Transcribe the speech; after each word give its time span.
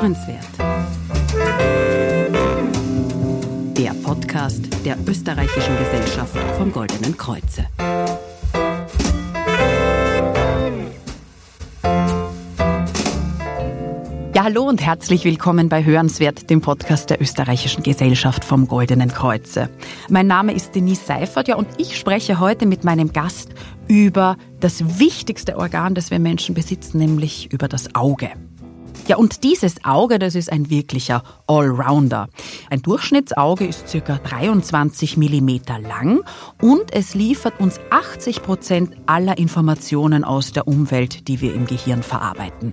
Hörenswert. 0.00 0.46
Der 3.76 3.90
Podcast 4.02 4.64
der 4.82 4.96
Österreichischen 5.06 5.76
Gesellschaft 5.76 6.38
vom 6.56 6.72
Goldenen 6.72 7.18
Kreuze. 7.18 7.66
Ja, 14.32 14.44
hallo 14.44 14.62
und 14.62 14.80
herzlich 14.80 15.26
willkommen 15.26 15.68
bei 15.68 15.84
Hörenswert, 15.84 16.48
dem 16.48 16.62
Podcast 16.62 17.10
der 17.10 17.20
Österreichischen 17.20 17.82
Gesellschaft 17.82 18.42
vom 18.42 18.68
Goldenen 18.68 19.12
Kreuze. 19.12 19.68
Mein 20.08 20.26
Name 20.26 20.54
ist 20.54 20.74
Denise 20.74 21.04
Seifert, 21.04 21.48
ja, 21.48 21.56
und 21.56 21.68
ich 21.76 21.98
spreche 21.98 22.40
heute 22.40 22.64
mit 22.64 22.84
meinem 22.84 23.12
Gast 23.12 23.50
über 23.86 24.38
das 24.60 24.98
wichtigste 24.98 25.58
Organ, 25.58 25.94
das 25.94 26.10
wir 26.10 26.20
Menschen 26.20 26.54
besitzen, 26.54 26.96
nämlich 26.96 27.52
über 27.52 27.68
das 27.68 27.94
Auge. 27.94 28.30
Ja, 29.10 29.16
und 29.16 29.42
dieses 29.42 29.84
Auge, 29.84 30.20
das 30.20 30.36
ist 30.36 30.52
ein 30.52 30.70
wirklicher 30.70 31.24
Allrounder. 31.48 32.28
Ein 32.70 32.80
Durchschnittsauge 32.80 33.66
ist 33.66 33.88
circa 33.88 34.18
23 34.18 35.16
Millimeter 35.16 35.80
lang 35.80 36.20
und 36.62 36.94
es 36.94 37.16
liefert 37.16 37.58
uns 37.58 37.80
80 37.90 38.40
Prozent 38.40 38.92
aller 39.06 39.36
Informationen 39.36 40.22
aus 40.22 40.52
der 40.52 40.68
Umwelt, 40.68 41.26
die 41.26 41.40
wir 41.40 41.54
im 41.54 41.66
Gehirn 41.66 42.04
verarbeiten. 42.04 42.72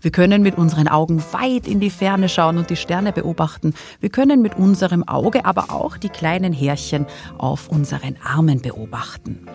Wir 0.00 0.12
können 0.12 0.42
mit 0.42 0.56
unseren 0.56 0.86
Augen 0.86 1.20
weit 1.32 1.66
in 1.66 1.80
die 1.80 1.90
Ferne 1.90 2.28
schauen 2.28 2.56
und 2.56 2.70
die 2.70 2.76
Sterne 2.76 3.10
beobachten. 3.10 3.74
Wir 3.98 4.10
können 4.10 4.42
mit 4.42 4.54
unserem 4.54 5.02
Auge 5.08 5.44
aber 5.44 5.72
auch 5.72 5.96
die 5.96 6.08
kleinen 6.08 6.52
Härchen 6.52 7.04
auf 7.36 7.68
unseren 7.68 8.14
Armen 8.22 8.62
beobachten. 8.62 9.48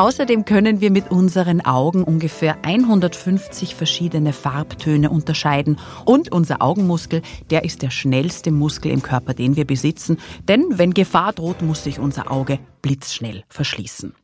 Außerdem 0.00 0.46
können 0.46 0.80
wir 0.80 0.90
mit 0.90 1.10
unseren 1.10 1.60
Augen 1.60 2.04
ungefähr 2.04 2.56
150 2.64 3.74
verschiedene 3.74 4.32
Farbtöne 4.32 5.10
unterscheiden. 5.10 5.78
Und 6.06 6.32
unser 6.32 6.62
Augenmuskel, 6.62 7.20
der 7.50 7.64
ist 7.64 7.82
der 7.82 7.90
schnellste 7.90 8.50
Muskel 8.50 8.92
im 8.92 9.02
Körper, 9.02 9.34
den 9.34 9.56
wir 9.56 9.66
besitzen. 9.66 10.16
Denn 10.48 10.64
wenn 10.70 10.94
Gefahr 10.94 11.34
droht, 11.34 11.60
muss 11.60 11.84
sich 11.84 11.98
unser 11.98 12.30
Auge 12.30 12.58
blitzschnell 12.80 13.44
verschließen. 13.50 14.14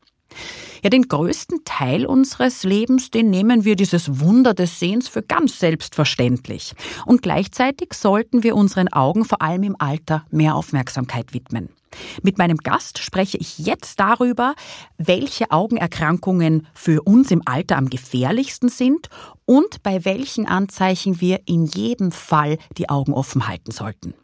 Ja, 0.83 0.89
den 0.89 1.09
größten 1.09 1.65
Teil 1.67 2.07
unseres 2.07 2.65
Lebens, 2.65 3.11
den 3.11 3.29
nehmen 3.29 3.67
wir 3.67 3.77
dieses 3.77 4.19
Wunder 4.21 4.55
des 4.55 4.81
Sehens 4.81 5.09
für 5.09 5.21
ganz 5.21 5.59
selbstverständlich. 5.59 6.73
Und 7.05 7.21
gleichzeitig 7.21 7.93
sollten 7.93 8.43
wir 8.43 8.57
unseren 8.57 8.89
Augen 8.95 9.27
vor 9.27 9.43
allem 9.43 9.65
im 9.65 9.77
Alter 9.79 10.25
mehr 10.31 10.55
Aufmerksamkeit 10.55 11.35
widmen. 11.35 11.69
Mit 12.23 12.39
meinem 12.39 12.59
Gast 12.59 12.99
spreche 12.99 13.39
ich 13.39 13.59
jetzt 13.59 14.01
darüber, 14.01 14.55
welche 14.99 15.51
Augenerkrankungen 15.51 16.67
für 16.75 17.03
uns 17.03 17.31
im 17.31 17.43
Alter 17.45 17.77
am 17.77 17.89
gefährlichsten 17.89 18.69
sind 18.69 19.09
und 19.45 19.83
bei 19.83 20.05
welchen 20.05 20.47
Anzeichen 20.47 21.21
wir 21.21 21.41
in 21.47 21.67
jedem 21.67 22.13
Fall 22.13 22.59
die 22.77 22.89
Augen 22.89 23.13
offen 23.13 23.49
halten 23.49 23.71
sollten. 23.71 24.15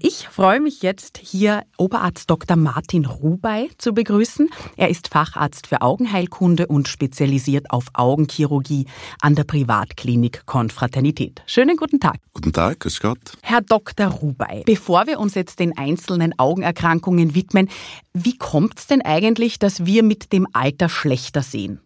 Ich 0.00 0.28
freue 0.28 0.60
mich 0.60 0.82
jetzt, 0.82 1.18
hier 1.18 1.64
Oberarzt 1.76 2.30
Dr. 2.30 2.56
Martin 2.56 3.04
Rubey 3.04 3.68
zu 3.78 3.92
begrüßen. 3.92 4.48
Er 4.76 4.90
ist 4.90 5.08
Facharzt 5.08 5.66
für 5.66 5.82
Augenheilkunde 5.82 6.68
und 6.68 6.86
spezialisiert 6.86 7.72
auf 7.72 7.86
Augenchirurgie 7.94 8.86
an 9.20 9.34
der 9.34 9.42
Privatklinik 9.42 10.46
Konfraternität. 10.46 11.42
Schönen 11.46 11.76
guten 11.76 11.98
Tag. 11.98 12.18
Guten 12.32 12.52
Tag, 12.52 12.78
grüß 12.78 13.00
Gott. 13.00 13.18
Herr 13.42 13.60
Dr. 13.60 14.06
Rubey, 14.06 14.62
bevor 14.66 15.08
wir 15.08 15.18
uns 15.18 15.34
jetzt 15.34 15.58
den 15.58 15.76
einzelnen 15.76 16.38
Augenerkrankungen 16.38 17.34
widmen, 17.34 17.68
wie 18.14 18.38
kommt 18.38 18.78
es 18.78 18.86
denn 18.86 19.02
eigentlich, 19.02 19.58
dass 19.58 19.84
wir 19.84 20.04
mit 20.04 20.32
dem 20.32 20.46
Alter 20.52 20.88
schlechter 20.88 21.42
sehen? 21.42 21.80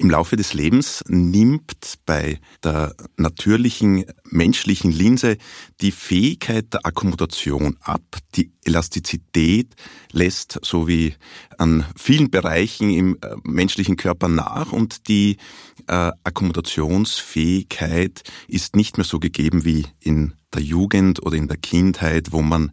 Im 0.00 0.08
Laufe 0.08 0.36
des 0.36 0.54
Lebens 0.54 1.04
nimmt 1.08 1.98
bei 2.06 2.40
der 2.64 2.94
natürlichen 3.18 4.06
menschlichen 4.24 4.90
Linse 4.92 5.36
die 5.82 5.92
Fähigkeit 5.92 6.72
der 6.72 6.86
Akkommodation 6.86 7.76
ab. 7.82 8.00
Die 8.34 8.50
Elastizität 8.64 9.74
lässt 10.10 10.58
so 10.62 10.88
wie 10.88 11.16
an 11.58 11.84
vielen 11.98 12.30
Bereichen 12.30 12.88
im 12.88 13.18
äh, 13.20 13.36
menschlichen 13.42 13.96
Körper 13.98 14.28
nach 14.28 14.72
und 14.72 15.06
die 15.06 15.36
äh, 15.86 16.12
Akkommodationsfähigkeit 16.24 18.22
ist 18.48 18.76
nicht 18.76 18.96
mehr 18.96 19.04
so 19.04 19.18
gegeben 19.18 19.66
wie 19.66 19.84
in 20.00 20.32
der 20.54 20.62
Jugend 20.62 21.22
oder 21.22 21.36
in 21.36 21.46
der 21.46 21.58
Kindheit, 21.58 22.32
wo 22.32 22.40
man, 22.40 22.72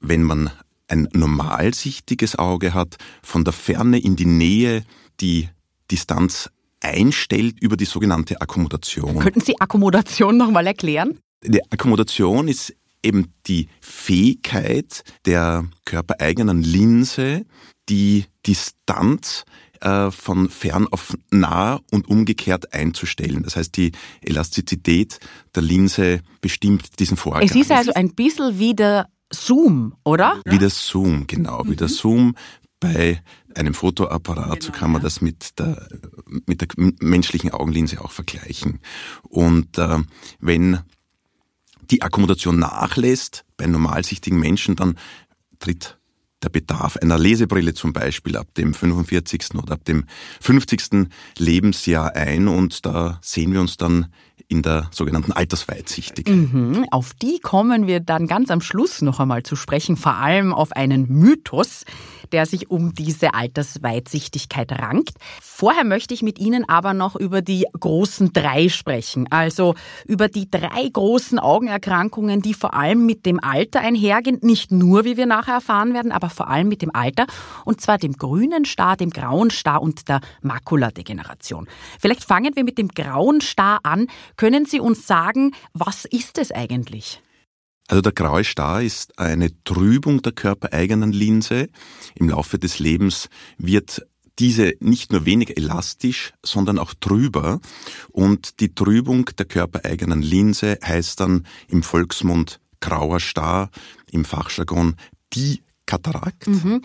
wenn 0.00 0.24
man 0.24 0.50
ein 0.88 1.06
normalsichtiges 1.12 2.36
Auge 2.36 2.74
hat, 2.74 2.96
von 3.22 3.44
der 3.44 3.52
Ferne 3.52 4.00
in 4.00 4.16
die 4.16 4.26
Nähe 4.26 4.84
die 5.20 5.48
Distanz 5.90 6.50
einstellt 6.84 7.60
über 7.60 7.76
die 7.76 7.84
sogenannte 7.84 8.40
Akkommodation. 8.40 9.18
Könnten 9.18 9.40
Sie 9.40 9.60
Akkommodation 9.60 10.36
nochmal 10.36 10.66
erklären? 10.66 11.18
Die 11.44 11.60
Akkommodation 11.70 12.48
ist 12.48 12.74
eben 13.02 13.32
die 13.46 13.68
Fähigkeit 13.80 15.04
der 15.26 15.64
körpereigenen 15.84 16.62
Linse, 16.62 17.44
die 17.88 18.24
Distanz 18.46 19.44
äh, 19.80 20.10
von 20.10 20.48
fern 20.48 20.88
auf 20.90 21.16
nah 21.30 21.80
und 21.90 22.08
umgekehrt 22.08 22.72
einzustellen. 22.72 23.42
Das 23.42 23.56
heißt, 23.56 23.76
die 23.76 23.92
Elastizität 24.22 25.18
der 25.54 25.62
Linse 25.62 26.20
bestimmt 26.40 26.98
diesen 26.98 27.16
Vorgang. 27.16 27.42
Es 27.42 27.54
ist 27.54 27.70
also 27.70 27.92
ein 27.92 28.14
bisschen 28.14 28.58
wie 28.58 28.74
der 28.74 29.08
Zoom, 29.32 29.94
oder? 30.04 30.40
Wie 30.44 30.58
der 30.58 30.70
Zoom, 30.70 31.26
genau. 31.26 31.64
Mhm. 31.64 31.70
Wie 31.70 31.76
der 31.76 31.88
Zoom 31.88 32.34
bei 32.80 33.22
einem 33.56 33.74
Fotoapparat, 33.74 34.60
genau, 34.60 34.64
so 34.66 34.72
kann 34.72 34.90
man 34.90 35.00
ja. 35.00 35.04
das 35.04 35.20
mit 35.20 35.58
der, 35.58 35.88
mit 36.46 36.60
der 36.60 36.68
menschlichen 37.00 37.50
Augenlinse 37.50 38.00
auch 38.00 38.10
vergleichen. 38.10 38.80
Und 39.22 39.78
äh, 39.78 39.98
wenn 40.40 40.80
die 41.90 42.02
Akkommodation 42.02 42.58
nachlässt 42.58 43.44
bei 43.56 43.66
normalsichtigen 43.66 44.38
Menschen, 44.38 44.76
dann 44.76 44.98
tritt 45.58 45.98
der 46.42 46.50
Bedarf 46.50 46.96
einer 46.98 47.18
Lesebrille 47.18 47.74
zum 47.74 47.92
Beispiel 47.92 48.36
ab 48.36 48.48
dem 48.54 48.74
45. 48.74 49.54
oder 49.54 49.74
ab 49.74 49.84
dem 49.84 50.04
50. 50.40 51.08
Lebensjahr 51.38 52.14
ein 52.14 52.48
und 52.48 52.84
da 52.84 53.18
sehen 53.22 53.52
wir 53.52 53.60
uns 53.60 53.76
dann 53.76 54.12
in 54.54 54.62
der 54.62 54.88
sogenannten 54.92 55.32
Altersweitsichtigen. 55.32 56.50
Mhm, 56.52 56.86
auf 56.92 57.12
die 57.14 57.40
kommen 57.40 57.88
wir 57.88 57.98
dann 57.98 58.28
ganz 58.28 58.50
am 58.50 58.60
Schluss 58.60 59.02
noch 59.02 59.18
einmal 59.18 59.42
zu 59.42 59.56
sprechen, 59.56 59.96
vor 59.96 60.14
allem 60.14 60.52
auf 60.52 60.72
einen 60.72 61.08
Mythos, 61.08 61.84
der 62.30 62.46
sich 62.46 62.70
um 62.70 62.94
diese 62.94 63.34
Altersweitsichtigkeit 63.34 64.72
rankt. 64.72 65.14
Vorher 65.40 65.84
möchte 65.84 66.14
ich 66.14 66.22
mit 66.22 66.38
Ihnen 66.38 66.68
aber 66.68 66.94
noch 66.94 67.16
über 67.16 67.42
die 67.42 67.66
großen 67.78 68.32
drei 68.32 68.68
sprechen, 68.68 69.30
also 69.30 69.74
über 70.06 70.28
die 70.28 70.50
drei 70.50 70.88
großen 70.92 71.38
Augenerkrankungen, 71.38 72.40
die 72.40 72.54
vor 72.54 72.74
allem 72.74 73.06
mit 73.06 73.26
dem 73.26 73.42
Alter 73.42 73.80
einhergehen, 73.80 74.38
nicht 74.42 74.72
nur, 74.72 75.04
wie 75.04 75.16
wir 75.16 75.26
nachher 75.26 75.54
erfahren 75.54 75.94
werden, 75.94 76.12
aber 76.12 76.30
vor 76.30 76.48
allem 76.48 76.68
mit 76.68 76.82
dem 76.82 76.94
Alter, 76.94 77.26
und 77.64 77.80
zwar 77.80 77.98
dem 77.98 78.12
grünen 78.14 78.64
Star, 78.64 78.96
dem 78.96 79.10
grauen 79.10 79.50
Star 79.50 79.82
und 79.82 80.08
der 80.08 80.20
Makuladegeneration. 80.42 81.68
Vielleicht 82.00 82.24
fangen 82.24 82.54
wir 82.54 82.64
mit 82.64 82.78
dem 82.78 82.88
grauen 82.88 83.40
Star 83.40 83.80
an. 83.82 84.06
Können 84.36 84.43
Sie 84.66 84.80
uns 84.80 85.06
sagen, 85.06 85.52
was 85.72 86.04
ist 86.04 86.36
es 86.38 86.52
eigentlich? 86.52 87.22
Also 87.88 88.02
der 88.02 88.12
graue 88.12 88.44
Star 88.44 88.82
ist 88.82 89.18
eine 89.18 89.50
Trübung 89.64 90.20
der 90.22 90.32
körpereigenen 90.32 91.12
Linse. 91.12 91.68
Im 92.14 92.28
Laufe 92.28 92.58
des 92.58 92.78
Lebens 92.78 93.28
wird 93.56 94.06
diese 94.38 94.74
nicht 94.80 95.12
nur 95.12 95.24
weniger 95.24 95.56
elastisch, 95.56 96.32
sondern 96.42 96.78
auch 96.78 96.92
trüber. 96.92 97.60
Und 98.10 98.60
die 98.60 98.74
Trübung 98.74 99.26
der 99.38 99.46
körpereigenen 99.46 100.20
Linse 100.20 100.78
heißt 100.84 101.20
dann 101.20 101.46
im 101.68 101.82
Volksmund 101.82 102.60
grauer 102.80 103.20
Star, 103.20 103.70
im 104.10 104.26
Fachjargon 104.26 104.96
die 105.32 105.62
Katarakt. 105.86 106.46
Mhm. 106.46 106.82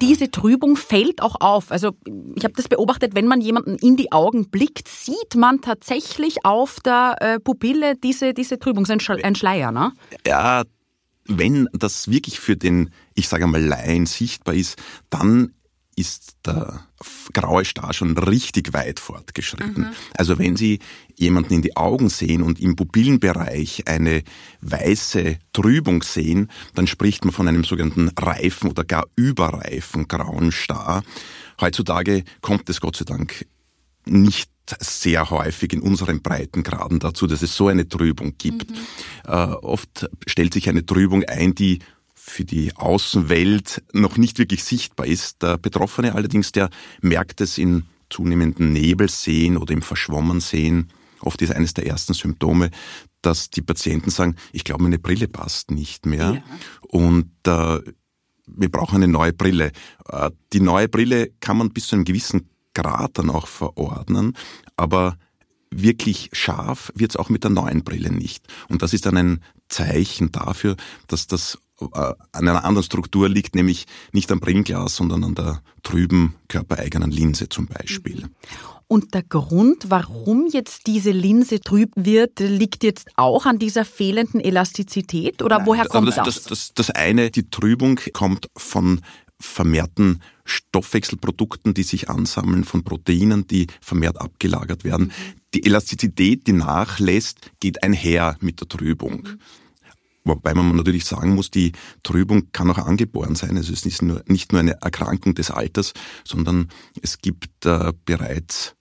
Diese 0.00 0.30
Trübung 0.30 0.76
fällt 0.76 1.22
auch 1.22 1.36
auf. 1.40 1.70
Also 1.70 1.92
ich 2.34 2.44
habe 2.44 2.54
das 2.54 2.68
beobachtet, 2.68 3.14
wenn 3.14 3.26
man 3.26 3.40
jemanden 3.40 3.76
in 3.76 3.96
die 3.96 4.12
Augen 4.12 4.50
blickt, 4.50 4.88
sieht 4.88 5.34
man 5.36 5.60
tatsächlich 5.60 6.44
auf 6.44 6.80
der 6.80 7.16
äh, 7.20 7.40
Pupille 7.40 7.96
diese, 7.96 8.34
diese 8.34 8.58
Trübung, 8.58 8.86
ein, 8.86 9.00
ein 9.22 9.34
Schleier, 9.34 9.72
ne? 9.72 9.92
Ja, 10.26 10.64
wenn 11.26 11.68
das 11.72 12.10
wirklich 12.10 12.40
für 12.40 12.56
den, 12.56 12.90
ich 13.14 13.28
sage 13.28 13.46
mal, 13.46 13.62
Laien 13.62 14.06
sichtbar 14.06 14.54
ist, 14.54 14.76
dann 15.08 15.54
ist 15.96 16.36
der 16.46 16.86
graue 17.32 17.64
Star 17.64 17.92
schon 17.92 18.16
richtig 18.16 18.72
weit 18.72 18.98
fortgeschritten. 18.98 19.84
Mhm. 19.84 19.92
Also 20.16 20.38
wenn 20.38 20.56
Sie 20.56 20.78
jemanden 21.16 21.54
in 21.54 21.62
die 21.62 21.76
Augen 21.76 22.08
sehen 22.08 22.42
und 22.42 22.60
im 22.60 22.76
Pupillenbereich 22.76 23.86
eine 23.86 24.22
weiße 24.62 25.38
Trübung 25.52 26.02
sehen, 26.02 26.50
dann 26.74 26.86
spricht 26.86 27.24
man 27.24 27.32
von 27.32 27.48
einem 27.48 27.64
sogenannten 27.64 28.08
reifen 28.16 28.70
oder 28.70 28.84
gar 28.84 29.04
überreifen 29.16 30.08
grauen 30.08 30.50
Star. 30.50 31.02
Heutzutage 31.60 32.24
kommt 32.40 32.68
es 32.70 32.80
Gott 32.80 32.96
sei 32.96 33.04
Dank 33.04 33.46
nicht 34.04 34.50
sehr 34.80 35.30
häufig 35.30 35.72
in 35.72 35.80
unseren 35.80 36.22
Breitengraden 36.22 36.98
dazu, 36.98 37.26
dass 37.26 37.42
es 37.42 37.56
so 37.56 37.68
eine 37.68 37.88
Trübung 37.88 38.34
gibt. 38.38 38.70
Mhm. 38.70 38.76
Äh, 39.26 39.30
oft 39.30 40.08
stellt 40.26 40.54
sich 40.54 40.68
eine 40.68 40.86
Trübung 40.86 41.24
ein, 41.24 41.54
die 41.54 41.80
für 42.24 42.44
die 42.44 42.74
Außenwelt 42.76 43.82
noch 43.92 44.16
nicht 44.16 44.38
wirklich 44.38 44.62
sichtbar 44.62 45.06
ist. 45.06 45.42
Der 45.42 45.58
Betroffene 45.58 46.14
allerdings, 46.14 46.52
der 46.52 46.70
merkt 47.00 47.40
es 47.40 47.58
in 47.58 47.84
zunehmenden 48.10 48.72
Nebelsehen 48.72 49.56
oder 49.56 49.74
im 49.74 49.82
Verschwommensehen. 49.82 50.92
Oft 51.20 51.42
ist 51.42 51.50
eines 51.50 51.74
der 51.74 51.86
ersten 51.86 52.14
Symptome, 52.14 52.70
dass 53.22 53.50
die 53.50 53.60
Patienten 53.60 54.10
sagen, 54.10 54.36
ich 54.52 54.62
glaube, 54.62 54.84
meine 54.84 55.00
Brille 55.00 55.26
passt 55.26 55.72
nicht 55.72 56.06
mehr 56.06 56.34
ja. 56.34 56.42
und 56.82 57.30
äh, 57.46 57.80
wir 58.46 58.70
brauchen 58.70 58.96
eine 58.96 59.08
neue 59.08 59.32
Brille. 59.32 59.72
Äh, 60.08 60.30
die 60.52 60.60
neue 60.60 60.88
Brille 60.88 61.30
kann 61.40 61.58
man 61.58 61.70
bis 61.70 61.88
zu 61.88 61.96
einem 61.96 62.04
gewissen 62.04 62.48
Grad 62.72 63.18
dann 63.18 63.30
auch 63.30 63.48
verordnen, 63.48 64.34
aber 64.76 65.18
wirklich 65.70 66.30
scharf 66.32 66.92
wird 66.94 67.10
es 67.10 67.16
auch 67.16 67.30
mit 67.30 67.42
der 67.42 67.50
neuen 67.50 67.82
Brille 67.82 68.12
nicht. 68.12 68.46
Und 68.68 68.82
das 68.82 68.92
ist 68.92 69.06
dann 69.06 69.16
ein 69.16 69.42
Zeichen 69.68 70.30
dafür, 70.30 70.76
dass 71.08 71.26
das 71.26 71.58
an 71.92 72.14
einer 72.32 72.64
anderen 72.64 72.84
Struktur 72.84 73.28
liegt, 73.28 73.54
nämlich 73.54 73.86
nicht 74.12 74.30
am 74.30 74.40
Brillenglas, 74.40 74.96
sondern 74.96 75.24
an 75.24 75.34
der 75.34 75.62
trüben 75.82 76.34
körpereigenen 76.48 77.10
Linse 77.10 77.48
zum 77.48 77.66
Beispiel. 77.66 78.22
Mhm. 78.22 78.30
Und 78.88 79.14
der 79.14 79.22
Grund, 79.22 79.86
warum 79.88 80.48
jetzt 80.52 80.86
diese 80.86 81.12
Linse 81.12 81.60
trüb 81.60 81.92
wird, 81.96 82.40
liegt 82.40 82.84
jetzt 82.84 83.08
auch 83.16 83.46
an 83.46 83.58
dieser 83.58 83.86
fehlenden 83.86 84.38
Elastizität 84.38 85.40
oder 85.40 85.58
Nein, 85.58 85.66
woher 85.66 85.86
kommt 85.86 86.08
das, 86.08 86.16
das? 86.16 86.26
Das, 86.26 86.44
das? 86.44 86.74
das 86.74 86.90
eine, 86.90 87.30
die 87.30 87.48
Trübung 87.48 87.98
kommt 88.12 88.50
von 88.54 89.00
vermehrten 89.40 90.22
Stoffwechselprodukten, 90.44 91.72
die 91.72 91.84
sich 91.84 92.10
ansammeln, 92.10 92.64
von 92.64 92.84
Proteinen, 92.84 93.46
die 93.46 93.66
vermehrt 93.80 94.20
abgelagert 94.20 94.84
werden. 94.84 95.06
Mhm. 95.06 95.12
Die 95.54 95.64
Elastizität, 95.64 96.46
die 96.46 96.52
nachlässt, 96.52 97.50
geht 97.60 97.82
einher 97.82 98.36
mit 98.40 98.60
der 98.60 98.68
Trübung. 98.68 99.26
Wobei 100.24 100.54
man 100.54 100.76
natürlich 100.76 101.04
sagen 101.04 101.34
muss, 101.34 101.50
die 101.50 101.72
Trübung 102.02 102.52
kann 102.52 102.70
auch 102.70 102.78
angeboren 102.78 103.34
sein. 103.34 103.56
Also 103.56 103.72
es 103.72 103.84
ist 103.84 104.02
nur, 104.02 104.22
nicht 104.26 104.52
nur 104.52 104.60
eine 104.60 104.80
Erkrankung 104.80 105.34
des 105.34 105.50
Alters, 105.50 105.94
sondern 106.24 106.68
es 107.00 107.18
gibt 107.18 107.66
äh, 107.66 107.92
bereits 108.04 108.76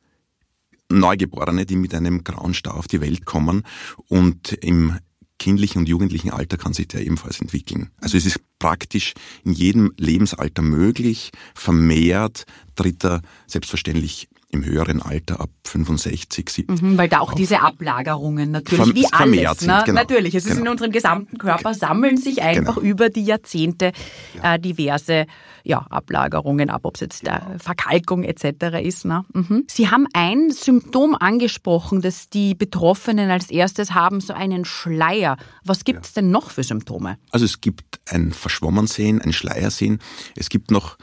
Neugeborene, 0.89 1.65
die 1.65 1.77
mit 1.77 1.95
einem 1.95 2.23
grauen 2.23 2.53
Star 2.53 2.75
auf 2.75 2.87
die 2.87 3.01
Welt 3.01 3.25
kommen 3.25 3.63
und 4.07 4.51
im 4.51 4.99
kindlichen 5.39 5.79
und 5.79 5.89
jugendlichen 5.89 6.29
Alter 6.29 6.57
kann 6.57 6.73
sich 6.73 6.87
der 6.87 7.01
ebenfalls 7.01 7.41
entwickeln. 7.41 7.89
Also 7.97 8.15
es 8.15 8.27
ist 8.27 8.39
praktisch 8.59 9.15
in 9.43 9.53
jedem 9.53 9.91
Lebensalter 9.97 10.61
möglich. 10.61 11.31
Vermehrt 11.55 12.45
tritt 12.75 13.03
er 13.03 13.23
selbstverständlich 13.47 14.29
im 14.51 14.65
höheren 14.65 15.01
Alter 15.01 15.39
ab 15.39 15.49
65, 15.65 16.27
70. 16.29 16.69
Mhm, 16.69 16.97
weil 16.97 17.07
da 17.07 17.19
auch 17.19 17.33
diese 17.33 17.61
Ablagerungen 17.61 18.51
natürlich 18.51 18.95
wie 18.95 19.05
alles, 19.11 19.59
sind, 19.59 19.67
ne? 19.69 19.83
genau, 19.85 19.99
natürlich, 20.01 20.35
es 20.35 20.45
ist 20.45 20.51
genau. 20.51 20.63
in 20.63 20.67
unserem 20.69 20.91
gesamten 20.91 21.37
Körper 21.37 21.73
sammeln 21.73 22.17
sich 22.17 22.41
einfach 22.41 22.75
genau. 22.75 22.87
über 22.87 23.09
die 23.09 23.23
Jahrzehnte 23.23 23.93
ja. 24.35 24.55
äh, 24.55 24.59
diverse 24.59 25.25
ja, 25.63 25.85
Ablagerungen 25.89 26.69
ab, 26.69 26.81
ob 26.83 26.95
es 26.95 27.01
jetzt 27.01 27.27
äh, 27.27 27.39
Verkalkung 27.57 28.23
etc. 28.23 28.81
ist. 28.81 29.05
Ne? 29.05 29.23
Mhm. 29.33 29.65
Sie 29.67 29.89
haben 29.89 30.07
ein 30.13 30.51
Symptom 30.51 31.15
angesprochen, 31.15 32.01
dass 32.01 32.29
die 32.29 32.55
Betroffenen 32.55 33.29
als 33.29 33.49
erstes 33.49 33.93
haben, 33.93 34.21
so 34.21 34.33
einen 34.33 34.65
Schleier. 34.65 35.37
Was 35.63 35.83
gibt 35.83 36.05
es 36.05 36.13
denn 36.13 36.31
noch 36.31 36.51
für 36.51 36.63
Symptome? 36.63 37.17
Also 37.31 37.45
es 37.45 37.61
gibt 37.61 37.99
ein 38.09 38.33
Verschwommensehen, 38.33 39.21
ein 39.21 39.33
Schleiersehen. 39.33 39.99
Es 40.35 40.49
gibt 40.49 40.71
noch 40.71 40.97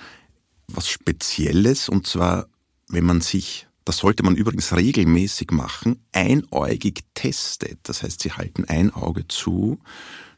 was 0.67 0.89
Spezielles 0.89 1.89
und 1.89 2.06
zwar 2.06 2.47
wenn 2.88 3.05
man 3.05 3.20
sich, 3.20 3.67
das 3.85 3.99
sollte 3.99 4.23
man 4.23 4.37
übrigens 4.37 4.75
regelmäßig 4.75 5.50
machen, 5.50 6.02
einäugig 6.12 7.05
testet. 7.14 7.79
Das 7.85 8.02
heißt, 8.02 8.20
Sie 8.20 8.32
halten 8.32 8.64
ein 8.64 8.93
Auge 8.93 9.29
zu, 9.29 9.79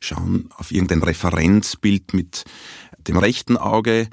schauen 0.01 0.51
auf 0.57 0.73
irgendein 0.73 1.03
Referenzbild 1.03 2.15
mit 2.15 2.45
dem 3.07 3.17
rechten 3.17 3.57
Auge 3.57 4.09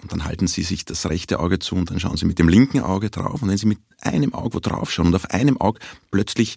und 0.00 0.12
dann 0.12 0.24
halten 0.24 0.46
Sie 0.46 0.62
sich 0.62 0.84
das 0.84 1.06
rechte 1.06 1.40
Auge 1.40 1.58
zu 1.58 1.74
und 1.74 1.90
dann 1.90 1.98
schauen 1.98 2.16
Sie 2.16 2.26
mit 2.26 2.38
dem 2.38 2.48
linken 2.48 2.80
Auge 2.80 3.10
drauf. 3.10 3.42
Und 3.42 3.48
wenn 3.48 3.58
Sie 3.58 3.66
mit 3.66 3.80
einem 4.00 4.32
Auge 4.32 4.60
drauf 4.60 4.92
schauen 4.92 5.08
und 5.08 5.14
auf 5.16 5.30
einem 5.30 5.60
Auge 5.60 5.80
plötzlich 6.10 6.56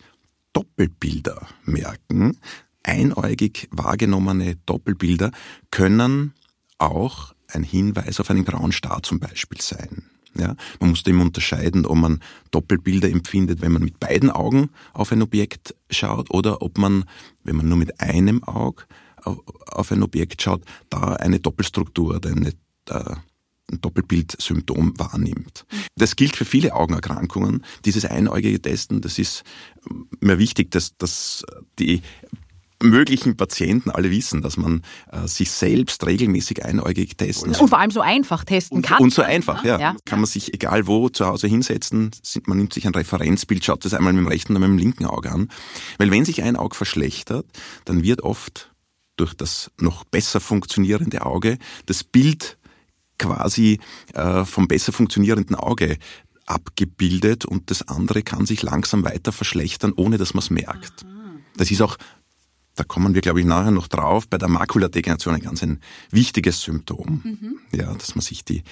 Doppelbilder 0.53 1.47
merken, 1.63 2.37
einäugig 2.83 3.67
wahrgenommene 3.71 4.57
Doppelbilder 4.65 5.31
können 5.71 6.33
auch 6.77 7.33
ein 7.47 7.63
Hinweis 7.63 8.19
auf 8.19 8.29
einen 8.29 8.45
grauen 8.45 8.71
Star 8.71 9.01
zum 9.03 9.19
Beispiel 9.19 9.61
sein. 9.61 10.03
Ja, 10.35 10.55
man 10.79 10.91
muss 10.91 11.03
dem 11.03 11.19
unterscheiden, 11.19 11.85
ob 11.85 11.97
man 11.97 12.21
Doppelbilder 12.51 13.09
empfindet, 13.09 13.61
wenn 13.61 13.73
man 13.73 13.83
mit 13.83 13.99
beiden 13.99 14.29
Augen 14.29 14.69
auf 14.93 15.11
ein 15.11 15.21
Objekt 15.21 15.75
schaut 15.89 16.31
oder 16.31 16.61
ob 16.61 16.77
man, 16.77 17.03
wenn 17.43 17.57
man 17.57 17.67
nur 17.67 17.77
mit 17.77 17.99
einem 17.99 18.43
Auge 18.43 18.85
auf 19.23 19.91
ein 19.91 20.03
Objekt 20.03 20.41
schaut, 20.41 20.63
da 20.89 21.13
eine 21.13 21.39
Doppelstruktur 21.39 22.15
oder 22.15 22.31
eine, 22.31 22.49
äh, 22.89 23.15
ein 23.71 23.81
Doppelbildsymptom 23.81 24.97
wahrnimmt. 24.97 25.65
Das 25.95 26.15
gilt 26.15 26.35
für 26.35 26.45
viele 26.45 26.73
Augenerkrankungen. 26.75 27.63
Dieses 27.85 28.05
einäugige 28.05 28.61
Testen, 28.61 29.01
das 29.01 29.19
ist 29.19 29.43
mir 30.19 30.39
wichtig, 30.39 30.71
dass, 30.71 30.97
dass 30.97 31.45
die 31.77 32.01
möglichen 32.81 33.37
Patienten 33.37 33.89
alle 33.91 34.11
wissen, 34.11 34.41
dass 34.41 34.57
man 34.57 34.81
äh, 35.11 35.27
sich 35.27 35.51
selbst 35.51 36.05
regelmäßig 36.05 36.65
einäugig 36.65 37.17
testen 37.17 37.55
Und 37.55 37.69
vor 37.69 37.79
allem 37.79 37.91
so 37.91 38.01
einfach 38.01 38.43
testen 38.43 38.81
kann. 38.81 39.01
Und 39.01 39.13
so 39.13 39.21
einfach, 39.21 39.63
ja. 39.63 39.79
ja. 39.79 39.95
Kann 40.05 40.19
man 40.19 40.27
sich 40.27 40.53
egal 40.53 40.87
wo 40.87 41.09
zu 41.09 41.25
Hause 41.25 41.47
hinsetzen, 41.47 42.11
man 42.45 42.57
nimmt 42.57 42.73
sich 42.73 42.85
ein 42.87 42.93
Referenzbild, 42.93 43.63
schaut 43.63 43.85
das 43.85 43.93
einmal 43.93 44.13
mit 44.13 44.23
dem 44.23 44.27
rechten 44.27 44.55
und 44.55 44.61
mit 44.61 44.69
dem 44.69 44.77
linken 44.77 45.05
Auge 45.05 45.31
an. 45.31 45.49
Weil 45.97 46.11
wenn 46.11 46.25
sich 46.25 46.43
ein 46.43 46.55
Auge 46.55 46.75
verschlechtert, 46.75 47.45
dann 47.85 48.03
wird 48.03 48.21
oft 48.21 48.71
durch 49.17 49.33
das 49.33 49.71
noch 49.79 50.03
besser 50.03 50.39
funktionierende 50.39 51.25
Auge 51.25 51.57
das 51.85 52.03
Bild 52.03 52.57
quasi 53.19 53.79
äh, 54.13 54.45
vom 54.45 54.67
besser 54.67 54.91
funktionierenden 54.91 55.55
Auge 55.55 55.97
abgebildet 56.47 57.45
und 57.45 57.69
das 57.69 57.87
andere 57.87 58.23
kann 58.23 58.45
sich 58.45 58.63
langsam 58.63 59.05
weiter 59.05 59.31
verschlechtern, 59.31 59.93
ohne 59.95 60.17
dass 60.17 60.33
man 60.33 60.39
es 60.39 60.49
merkt. 60.49 61.05
Das 61.55 61.69
ist 61.69 61.81
auch 61.81 61.97
da 62.75 62.83
kommen 62.83 63.13
wir, 63.13 63.21
glaube 63.21 63.39
ich, 63.39 63.45
nachher 63.45 63.71
noch 63.71 63.87
drauf, 63.87 64.27
bei 64.27 64.37
der 64.37 64.47
Makuladegeneration 64.47 65.35
ein 65.35 65.41
ganz 65.41 65.61
ein 65.63 65.81
wichtiges 66.09 66.61
Symptom. 66.61 67.21
Mhm. 67.23 67.59
Ja, 67.77 67.93
dass 67.93 68.15
man 68.15 68.21
sich 68.21 68.45
die 68.45 68.63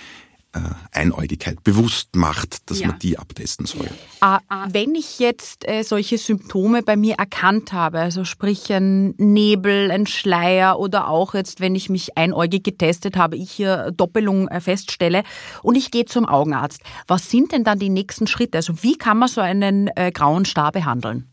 äh, 0.53 0.59
Einäugigkeit 0.91 1.63
bewusst 1.63 2.15
macht, 2.15 2.69
dass 2.71 2.79
ja. 2.79 2.87
man 2.87 2.97
die 2.97 3.19
abtesten 3.19 3.67
soll. 3.67 3.87
Ah, 4.21 4.39
wenn 4.71 4.95
ich 4.95 5.19
jetzt 5.19 5.67
äh, 5.67 5.83
solche 5.83 6.17
Symptome 6.17 6.81
bei 6.81 6.97
mir 6.97 7.15
erkannt 7.15 7.71
habe, 7.71 7.99
also 7.99 8.25
sprich 8.25 8.71
ein 8.73 9.13
Nebel, 9.17 9.91
ein 9.91 10.07
Schleier 10.07 10.79
oder 10.79 11.07
auch 11.07 11.35
jetzt, 11.35 11.59
wenn 11.59 11.75
ich 11.75 11.89
mich 11.89 12.17
einäugig 12.17 12.63
getestet 12.63 13.15
habe, 13.15 13.35
ich 13.35 13.51
hier 13.51 13.91
Doppelung 13.91 14.47
äh, 14.47 14.59
feststelle 14.59 15.23
und 15.61 15.75
ich 15.75 15.91
gehe 15.91 16.05
zum 16.05 16.25
Augenarzt, 16.25 16.81
was 17.05 17.29
sind 17.29 17.51
denn 17.51 17.63
dann 17.63 17.77
die 17.77 17.89
nächsten 17.89 18.25
Schritte? 18.25 18.57
Also 18.57 18.81
wie 18.81 18.97
kann 18.97 19.19
man 19.19 19.29
so 19.29 19.41
einen 19.41 19.89
äh, 19.95 20.11
grauen 20.11 20.45
Star 20.45 20.71
behandeln? 20.71 21.27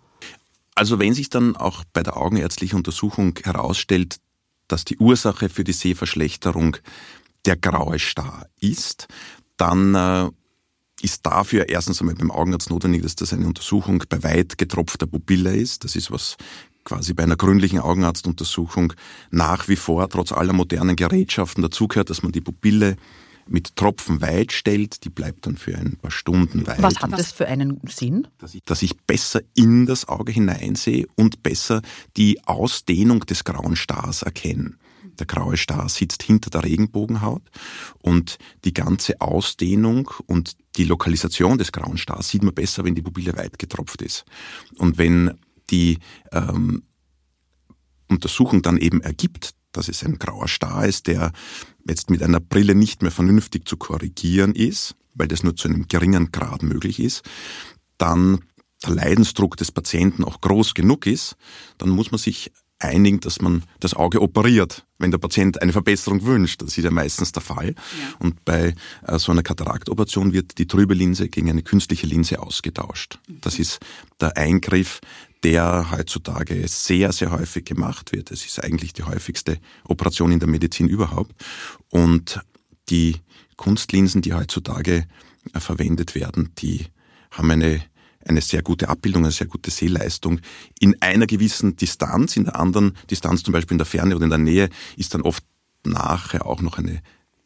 Also 0.76 0.98
wenn 0.98 1.14
sich 1.14 1.30
dann 1.30 1.56
auch 1.56 1.84
bei 1.92 2.02
der 2.02 2.18
augenärztlichen 2.18 2.76
Untersuchung 2.76 3.36
herausstellt, 3.42 4.18
dass 4.68 4.84
die 4.84 4.98
Ursache 4.98 5.48
für 5.48 5.64
die 5.64 5.72
Sehverschlechterung 5.72 6.76
der 7.46 7.56
graue 7.56 7.98
Star 7.98 8.46
ist, 8.60 9.08
dann 9.56 9.94
äh, 9.94 10.30
ist 11.00 11.24
dafür 11.24 11.70
erstens 11.70 12.00
einmal 12.00 12.14
beim 12.14 12.30
Augenarzt 12.30 12.68
notwendig, 12.68 13.02
dass 13.02 13.16
das 13.16 13.32
eine 13.32 13.46
Untersuchung 13.46 14.04
bei 14.08 14.22
weit 14.22 14.58
getropfter 14.58 15.06
Pupille 15.06 15.56
ist. 15.56 15.84
Das 15.84 15.96
ist 15.96 16.10
was 16.10 16.36
quasi 16.84 17.14
bei 17.14 17.22
einer 17.22 17.36
gründlichen 17.36 17.78
Augenarztuntersuchung 17.78 18.92
nach 19.30 19.68
wie 19.68 19.76
vor 19.76 20.08
trotz 20.10 20.30
aller 20.30 20.52
modernen 20.52 20.94
Gerätschaften 20.94 21.62
dazugehört, 21.62 22.10
dass 22.10 22.22
man 22.22 22.32
die 22.32 22.42
Pupille 22.42 22.96
mit 23.48 23.76
Tropfen 23.76 24.20
weit 24.20 24.52
stellt, 24.52 25.04
die 25.04 25.10
bleibt 25.10 25.46
dann 25.46 25.56
für 25.56 25.76
ein 25.76 25.96
paar 25.96 26.10
Stunden 26.10 26.66
weit. 26.66 26.82
Was 26.82 27.00
hat 27.00 27.12
das 27.12 27.32
für 27.32 27.46
einen 27.46 27.80
Sinn? 27.86 28.26
Dass 28.38 28.54
ich, 28.54 28.62
dass 28.62 28.82
ich 28.82 28.96
besser 28.98 29.40
in 29.54 29.86
das 29.86 30.08
Auge 30.08 30.32
hineinsehe 30.32 31.06
und 31.14 31.42
besser 31.42 31.82
die 32.16 32.44
Ausdehnung 32.46 33.20
des 33.20 33.44
grauen 33.44 33.76
Stars 33.76 34.22
erkenne. 34.22 34.76
Der 35.18 35.26
graue 35.26 35.56
Star 35.56 35.88
sitzt 35.88 36.22
hinter 36.22 36.50
der 36.50 36.64
Regenbogenhaut 36.64 37.42
und 38.02 38.38
die 38.64 38.74
ganze 38.74 39.20
Ausdehnung 39.20 40.10
und 40.26 40.56
die 40.76 40.84
Lokalisation 40.84 41.56
des 41.56 41.72
grauen 41.72 41.96
Stars 41.96 42.28
sieht 42.28 42.42
man 42.42 42.54
besser, 42.54 42.84
wenn 42.84 42.94
die 42.94 43.02
Pupille 43.02 43.36
weit 43.36 43.58
getropft 43.58 44.02
ist. 44.02 44.24
Und 44.76 44.98
wenn 44.98 45.38
die 45.70 45.98
ähm, 46.32 46.82
Untersuchung 48.08 48.62
dann 48.62 48.76
eben 48.76 49.00
ergibt, 49.00 49.54
dass 49.76 49.88
es 49.88 50.04
ein 50.04 50.18
grauer 50.18 50.48
Star 50.48 50.86
ist, 50.86 51.06
der 51.06 51.32
jetzt 51.88 52.10
mit 52.10 52.22
einer 52.22 52.40
Brille 52.40 52.74
nicht 52.74 53.02
mehr 53.02 53.10
vernünftig 53.10 53.68
zu 53.68 53.76
korrigieren 53.76 54.54
ist, 54.54 54.96
weil 55.14 55.28
das 55.28 55.42
nur 55.42 55.56
zu 55.56 55.68
einem 55.68 55.88
geringen 55.88 56.32
Grad 56.32 56.62
möglich 56.62 57.00
ist, 57.00 57.22
dann 57.98 58.40
der 58.84 58.94
Leidensdruck 58.94 59.56
des 59.56 59.72
Patienten 59.72 60.24
auch 60.24 60.40
groß 60.40 60.74
genug 60.74 61.06
ist, 61.06 61.36
dann 61.78 61.88
muss 61.88 62.10
man 62.10 62.18
sich 62.18 62.52
einigen, 62.78 63.20
dass 63.20 63.40
man 63.40 63.62
das 63.80 63.94
Auge 63.94 64.20
operiert, 64.20 64.86
wenn 64.98 65.10
der 65.10 65.18
Patient 65.18 65.62
eine 65.62 65.72
Verbesserung 65.72 66.24
wünscht. 66.24 66.60
Das 66.60 66.76
ist 66.76 66.84
ja 66.84 66.90
meistens 66.90 67.32
der 67.32 67.42
Fall. 67.42 67.68
Ja. 67.68 67.74
Und 68.18 68.44
bei 68.44 68.74
äh, 69.06 69.18
so 69.18 69.32
einer 69.32 69.42
Kataraktoperation 69.42 70.32
wird 70.32 70.58
die 70.58 70.66
trübe 70.66 70.94
Linse 70.94 71.28
gegen 71.28 71.48
eine 71.48 71.62
künstliche 71.62 72.06
Linse 72.06 72.40
ausgetauscht. 72.40 73.18
Mhm. 73.28 73.38
Das 73.40 73.58
ist 73.58 73.80
der 74.20 74.36
Eingriff, 74.36 75.00
der 75.44 75.90
heutzutage 75.90 76.66
sehr, 76.68 77.12
sehr 77.12 77.30
häufig 77.30 77.64
gemacht 77.64 78.12
wird. 78.12 78.30
Es 78.30 78.44
ist 78.44 78.62
eigentlich 78.62 78.92
die 78.92 79.04
häufigste 79.04 79.58
Operation 79.84 80.32
in 80.32 80.40
der 80.40 80.48
Medizin 80.48 80.88
überhaupt. 80.88 81.34
Und 81.90 82.40
die 82.88 83.16
Kunstlinsen, 83.56 84.22
die 84.22 84.34
heutzutage 84.34 85.06
äh, 85.52 85.60
verwendet 85.60 86.14
werden, 86.14 86.52
die 86.58 86.86
haben 87.30 87.50
eine 87.50 87.82
eine 88.28 88.40
sehr 88.40 88.62
gute 88.62 88.88
Abbildung, 88.88 89.22
eine 89.22 89.32
sehr 89.32 89.46
gute 89.46 89.70
Sehleistung. 89.70 90.40
In 90.80 91.00
einer 91.00 91.26
gewissen 91.26 91.76
Distanz, 91.76 92.36
in 92.36 92.44
der 92.44 92.58
anderen 92.58 92.96
Distanz, 93.08 93.44
zum 93.44 93.52
Beispiel 93.52 93.74
in 93.74 93.78
der 93.78 93.86
Ferne 93.86 94.16
oder 94.16 94.24
in 94.24 94.30
der 94.30 94.38
Nähe, 94.38 94.68
ist 94.96 95.14
dann 95.14 95.22
oft 95.22 95.44
nachher 95.84 96.46
auch 96.46 96.60
noch 96.60 96.78
eine 96.78 97.00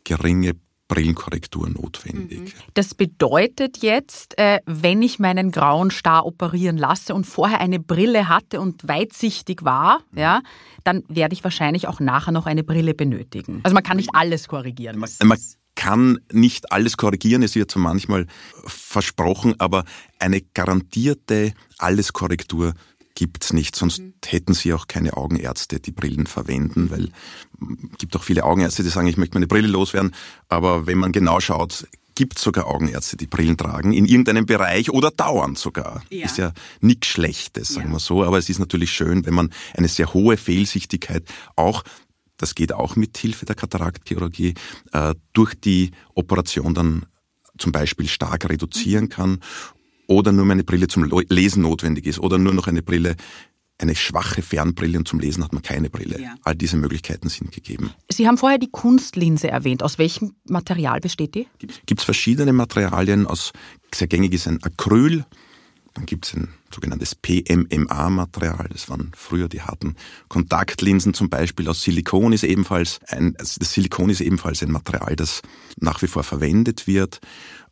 geringe 0.05 0.55
Brillenkorrektur 0.91 1.71
notwendig. 1.71 2.41
Mhm. 2.41 2.53
Das 2.75 2.95
bedeutet 2.95 3.79
jetzt, 3.79 4.37
äh, 4.39 4.59
wenn 4.67 5.03
ich 5.03 5.21
meinen 5.21 5.53
grauen 5.53 5.93
Star 5.93 6.27
operieren 6.27 6.77
lasse 6.77 7.15
und 7.15 7.27
vorher 7.27 7.61
eine 7.61 7.79
Brille 7.79 8.29
hatte 8.29 8.61
und 8.61 8.87
weitsichtig 8.87 9.65
war, 9.65 10.01
mhm. 10.11 10.19
ja, 10.19 10.41
dann 10.83 11.05
werde 11.09 11.33
ich 11.33 11.45
wahrscheinlich 11.45 11.87
auch 11.87 12.01
nachher 12.01 12.33
noch 12.33 12.47
eine 12.47 12.65
Brille 12.65 12.93
benötigen. 12.95 13.61
Also 13.63 13.73
man 13.73 13.85
kann 13.85 13.99
nicht 13.99 14.11
alles 14.15 14.49
korrigieren. 14.49 14.99
Man, 14.99 15.09
man 15.23 15.39
kann 15.77 16.19
nicht 16.33 16.73
alles 16.73 16.97
korrigieren, 16.97 17.45
es 17.45 17.55
wird 17.55 17.71
zwar 17.71 17.83
manchmal 17.83 18.27
versprochen, 18.67 19.55
aber 19.59 19.85
eine 20.19 20.41
garantierte 20.41 21.55
Alleskorrektur 21.79 22.75
gibt's 23.21 23.53
nicht, 23.53 23.77
sonst 23.77 23.99
mhm. 23.99 24.15
hätten 24.25 24.55
sie 24.55 24.73
auch 24.73 24.87
keine 24.87 25.15
Augenärzte, 25.15 25.79
die 25.79 25.91
Brillen 25.91 26.27
verwenden, 26.27 26.91
weil 26.91 27.11
es 27.93 27.99
gibt 27.99 28.17
auch 28.17 28.23
viele 28.23 28.45
Augenärzte, 28.45 28.83
die 28.83 28.89
sagen, 28.89 29.09
ich 29.09 29.19
möchte 29.19 29.35
meine 29.35 29.47
Brille 29.47 29.69
loswerden, 29.69 30.15
aber 30.49 30.87
wenn 30.87 30.97
man 30.97 31.13
genau 31.13 31.39
schaut, 31.39 31.87
gibt 32.15 32.39
es 32.39 32.43
sogar 32.43 32.67
Augenärzte, 32.67 33.19
die 33.19 33.27
Brillen 33.27 33.59
tragen, 33.59 33.93
in 33.93 34.07
irgendeinem 34.07 34.47
Bereich 34.47 34.89
oder 34.89 35.11
dauernd 35.11 35.59
sogar. 35.59 36.03
Ja. 36.09 36.25
Ist 36.25 36.39
ja 36.39 36.53
nichts 36.81 37.09
Schlechtes, 37.09 37.69
sagen 37.69 37.89
ja. 37.89 37.97
wir 37.97 38.01
so, 38.01 38.25
aber 38.25 38.39
es 38.39 38.49
ist 38.49 38.59
natürlich 38.59 38.91
schön, 38.91 39.27
wenn 39.27 39.35
man 39.35 39.53
eine 39.75 39.89
sehr 39.89 40.15
hohe 40.15 40.39
Fehlsichtigkeit 40.39 41.25
auch 41.57 41.85
das 42.39 42.55
geht 42.55 42.73
auch 42.73 42.97
mit 42.97 43.19
Hilfe 43.19 43.45
der 43.45 43.55
Kataraktchirurgie, 43.55 44.55
äh, 44.93 45.15
durch 45.35 45.55
die 45.61 45.91
Operation 46.15 46.73
dann 46.73 47.05
zum 47.59 47.71
Beispiel 47.71 48.09
stark 48.09 48.49
reduzieren 48.49 49.05
mhm. 49.05 49.09
kann 49.11 49.41
oder 50.11 50.33
nur 50.33 50.45
meine 50.45 50.65
Brille 50.65 50.89
zum 50.89 51.09
Lesen 51.29 51.63
notwendig 51.63 52.07
ist 52.07 52.19
oder 52.19 52.37
nur 52.37 52.53
noch 52.53 52.67
eine 52.67 52.83
Brille, 52.83 53.15
eine 53.79 53.95
schwache 53.95 54.43
Fernbrille 54.43 54.99
und 54.99 55.07
zum 55.07 55.21
Lesen 55.21 55.45
hat 55.45 55.53
man 55.53 55.63
keine 55.63 55.89
Brille. 55.89 56.21
Ja. 56.21 56.35
All 56.43 56.57
diese 56.57 56.77
Möglichkeiten 56.77 57.29
sind 57.29 57.53
gegeben. 57.53 57.93
Sie 58.11 58.27
haben 58.27 58.37
vorher 58.37 58.59
die 58.59 58.71
Kunstlinse 58.71 59.49
erwähnt. 59.49 59.83
Aus 59.85 59.99
welchem 59.99 60.35
Material 60.49 61.01
besteht 61.01 61.37
die? 61.37 61.47
Gibt 61.87 62.01
es 62.01 62.05
verschiedene 62.05 62.53
Materialien. 62.53 63.27
Aus 63.27 63.53
sehr 63.95 64.09
gängig 64.09 64.35
ist 64.35 64.49
ein 64.49 64.63
Acryl, 64.63 65.25
dann 65.95 66.07
gibt 66.07 66.27
es 66.27 66.35
ein 66.35 66.55
sogenanntes 66.73 67.15
PMMA-Material. 67.15 68.69
Das 68.71 68.89
waren 68.89 69.11
früher 69.17 69.49
die 69.49 69.63
harten 69.63 69.97
Kontaktlinsen 70.29 71.15
zum 71.15 71.29
Beispiel 71.29 71.69
aus 71.69 71.83
Silikon 71.83 72.33
ist 72.33 72.45
ebenfalls 72.45 73.01
ein, 73.09 73.35
also 73.39 73.59
das 73.59 73.73
Silikon 73.73 74.09
ist 74.09 74.21
ebenfalls 74.21 74.63
ein 74.63 74.71
Material, 74.71 75.17
das 75.17 75.43
nach 75.79 76.01
wie 76.03 76.07
vor 76.07 76.23
verwendet 76.23 76.87
wird. 76.87 77.21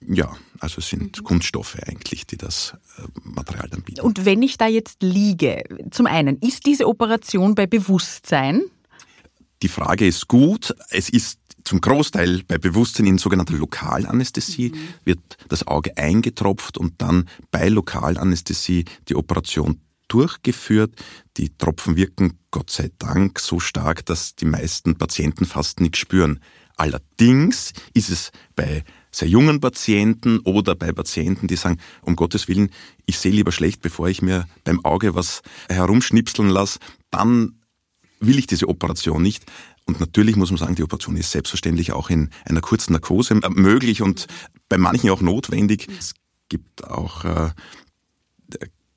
Ja, 0.06 0.36
also 0.58 0.78
es 0.78 0.88
sind 0.88 1.18
mhm. 1.18 1.24
Kunststoffe 1.24 1.76
eigentlich, 1.86 2.26
die 2.26 2.36
das 2.36 2.74
äh, 2.98 3.02
Material 3.22 3.68
dann 3.70 3.82
bieten. 3.82 4.00
Und 4.00 4.24
wenn 4.24 4.42
ich 4.42 4.58
da 4.58 4.66
jetzt 4.66 5.02
liege, 5.02 5.62
zum 5.90 6.06
einen, 6.06 6.38
ist 6.38 6.66
diese 6.66 6.86
Operation 6.86 7.54
bei 7.54 7.66
Bewusstsein? 7.66 8.62
Die 9.62 9.68
Frage 9.68 10.06
ist 10.06 10.28
gut. 10.28 10.74
Es 10.90 11.08
ist 11.08 11.37
zum 11.68 11.82
Großteil 11.82 12.44
bei 12.48 12.56
Bewusstsein 12.56 13.06
in 13.06 13.18
sogenannter 13.18 13.52
Lokalanästhesie 13.52 14.70
mhm. 14.70 14.78
wird 15.04 15.36
das 15.48 15.66
Auge 15.66 15.98
eingetropft 15.98 16.78
und 16.78 17.02
dann 17.02 17.28
bei 17.50 17.68
Lokalanästhesie 17.68 18.86
die 19.08 19.14
Operation 19.14 19.82
durchgeführt. 20.08 20.94
Die 21.36 21.50
Tropfen 21.58 21.96
wirken 21.96 22.38
Gott 22.50 22.70
sei 22.70 22.90
Dank 22.98 23.38
so 23.38 23.60
stark, 23.60 24.06
dass 24.06 24.34
die 24.34 24.46
meisten 24.46 24.96
Patienten 24.96 25.44
fast 25.44 25.80
nichts 25.80 25.98
spüren. 25.98 26.40
Allerdings 26.76 27.74
ist 27.92 28.08
es 28.08 28.30
bei 28.56 28.82
sehr 29.10 29.28
jungen 29.28 29.60
Patienten 29.60 30.38
oder 30.38 30.74
bei 30.74 30.92
Patienten, 30.92 31.48
die 31.48 31.56
sagen, 31.56 31.78
um 32.00 32.16
Gottes 32.16 32.48
Willen, 32.48 32.70
ich 33.04 33.18
sehe 33.18 33.32
lieber 33.32 33.52
schlecht, 33.52 33.82
bevor 33.82 34.08
ich 34.08 34.22
mir 34.22 34.46
beim 34.64 34.82
Auge 34.86 35.14
was 35.14 35.42
herumschnipseln 35.68 36.48
lasse, 36.48 36.78
dann 37.10 37.60
will 38.20 38.38
ich 38.38 38.46
diese 38.46 38.68
Operation 38.68 39.22
nicht. 39.22 39.44
Und 39.88 40.00
natürlich 40.00 40.36
muss 40.36 40.50
man 40.50 40.58
sagen, 40.58 40.74
die 40.74 40.82
Operation 40.82 41.16
ist 41.16 41.30
selbstverständlich 41.30 41.92
auch 41.92 42.10
in 42.10 42.28
einer 42.44 42.60
kurzen 42.60 42.92
Narkose 42.92 43.34
möglich 43.34 44.02
und 44.02 44.26
bei 44.68 44.76
manchen 44.76 45.08
auch 45.08 45.22
notwendig. 45.22 45.88
Es 45.98 46.12
gibt 46.50 46.84
auch 46.84 47.24
äh, 47.24 47.50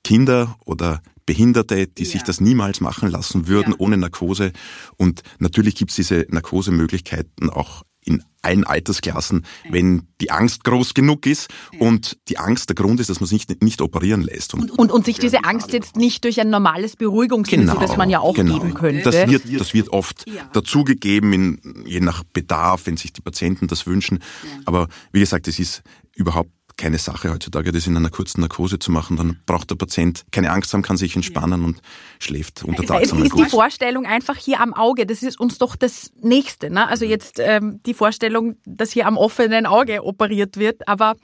Kinder 0.03 0.57
oder 0.65 1.01
Behinderte, 1.25 1.87
die 1.87 2.03
ja. 2.03 2.09
sich 2.09 2.23
das 2.23 2.41
niemals 2.41 2.81
machen 2.81 3.09
lassen 3.09 3.47
würden 3.47 3.71
ja. 3.71 3.79
ohne 3.79 3.95
Narkose. 3.95 4.51
Und 4.97 5.23
natürlich 5.39 5.75
gibt 5.75 5.91
es 5.91 5.95
diese 5.95 6.25
Narkosemöglichkeiten 6.29 7.49
auch 7.49 7.83
in 8.03 8.23
allen 8.41 8.63
Altersklassen, 8.63 9.45
ja. 9.63 9.73
wenn 9.73 10.07
die 10.19 10.31
Angst 10.31 10.63
groß 10.63 10.93
genug 10.93 11.27
ist 11.27 11.49
ja. 11.71 11.79
und 11.79 12.17
die 12.27 12.39
Angst 12.39 12.69
der 12.69 12.75
Grund 12.75 12.99
ist, 12.99 13.09
dass 13.09 13.19
man 13.19 13.27
sich 13.27 13.47
nicht, 13.47 13.61
nicht 13.61 13.81
operieren 13.81 14.21
lässt. 14.21 14.55
Und, 14.55 14.71
und, 14.71 14.91
und 14.91 15.05
sich 15.05 15.19
diese 15.19 15.43
Angst 15.43 15.73
jetzt 15.73 15.95
nicht 15.95 16.23
durch 16.23 16.39
ein 16.39 16.49
normales 16.49 16.95
Beruhigungsmittel, 16.95 17.67
genau, 17.67 17.79
das 17.79 17.97
man 17.97 18.09
ja 18.09 18.19
auch 18.19 18.33
genau. 18.33 18.57
geben 18.57 18.73
könnte. 18.73 19.03
Das 19.03 19.29
wird, 19.29 19.43
das 19.59 19.73
wird 19.73 19.89
oft 19.89 20.27
ja. 20.27 20.49
dazugegeben, 20.53 21.33
in, 21.33 21.83
je 21.85 21.99
nach 21.99 22.23
Bedarf, 22.23 22.87
wenn 22.87 22.97
sich 22.97 23.13
die 23.13 23.21
Patienten 23.21 23.67
das 23.67 23.85
wünschen. 23.85 24.19
Aber 24.65 24.87
wie 25.11 25.19
gesagt, 25.19 25.47
es 25.47 25.59
ist 25.59 25.83
überhaupt 26.15 26.51
keine 26.77 26.97
Sache 26.97 27.31
heutzutage, 27.31 27.71
das 27.71 27.87
in 27.87 27.95
einer 27.97 28.09
kurzen 28.09 28.41
Narkose 28.41 28.79
zu 28.79 28.91
machen. 28.91 29.17
Dann 29.17 29.39
braucht 29.45 29.69
der 29.69 29.75
Patient 29.75 30.23
keine 30.31 30.51
Angst 30.51 30.73
haben, 30.73 30.81
kann 30.81 30.97
sich 30.97 31.15
entspannen 31.15 31.61
ja. 31.61 31.67
und 31.67 31.81
schläft 32.19 32.63
untertags. 32.63 33.11
Es 33.11 33.17
ist 33.17 33.37
die 33.37 33.45
Vorstellung 33.45 34.05
einfach 34.05 34.37
hier 34.37 34.59
am 34.59 34.73
Auge, 34.73 35.05
das 35.05 35.23
ist 35.23 35.39
uns 35.39 35.57
doch 35.57 35.75
das 35.75 36.11
Nächste. 36.21 36.69
Ne? 36.69 36.87
Also 36.87 37.05
jetzt 37.05 37.39
ähm, 37.39 37.81
die 37.85 37.93
Vorstellung, 37.93 38.55
dass 38.65 38.91
hier 38.91 39.07
am 39.07 39.17
offenen 39.17 39.65
Auge 39.65 40.03
operiert 40.03 40.57
wird. 40.57 40.87
Aber 40.87 41.15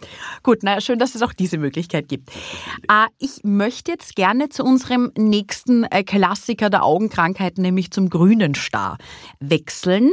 gut, 0.43 0.59
na, 0.61 0.81
schön, 0.81 0.99
dass 0.99 1.15
es 1.15 1.21
auch 1.21 1.33
diese 1.33 1.57
Möglichkeit 1.57 2.07
gibt. 2.07 2.29
Äh, 2.89 3.07
ich 3.17 3.43
möchte 3.43 3.91
jetzt 3.91 4.15
gerne 4.15 4.49
zu 4.49 4.63
unserem 4.63 5.11
nächsten 5.17 5.83
äh, 5.85 6.03
Klassiker 6.03 6.69
der 6.69 6.83
Augenkrankheiten, 6.83 7.61
nämlich 7.61 7.91
zum 7.91 8.09
grünen 8.09 8.55
Star, 8.55 8.97
wechseln. 9.39 10.11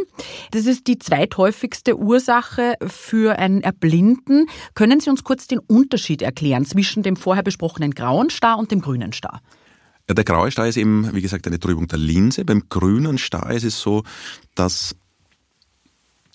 Das 0.50 0.66
ist 0.66 0.86
die 0.86 0.98
zweithäufigste 0.98 1.96
Ursache 1.98 2.74
für 2.86 3.38
ein 3.38 3.62
Erblinden. 3.62 4.46
Können 4.74 5.00
Sie 5.00 5.10
uns 5.10 5.23
kurz 5.24 5.46
den 5.46 5.58
Unterschied 5.58 6.22
erklären 6.22 6.64
zwischen 6.64 7.02
dem 7.02 7.16
vorher 7.16 7.42
besprochenen 7.42 7.92
grauen 7.92 8.30
Star 8.30 8.58
und 8.58 8.70
dem 8.70 8.80
grünen 8.80 9.12
Star? 9.12 9.40
Ja, 10.08 10.14
der 10.14 10.24
graue 10.24 10.50
Star 10.50 10.68
ist 10.68 10.76
eben, 10.76 11.14
wie 11.14 11.22
gesagt, 11.22 11.46
eine 11.46 11.58
Trübung 11.58 11.88
der 11.88 11.98
Linse. 11.98 12.44
Beim 12.44 12.68
grünen 12.68 13.18
Star 13.18 13.50
ist 13.52 13.64
es 13.64 13.80
so, 13.80 14.02
dass 14.54 14.94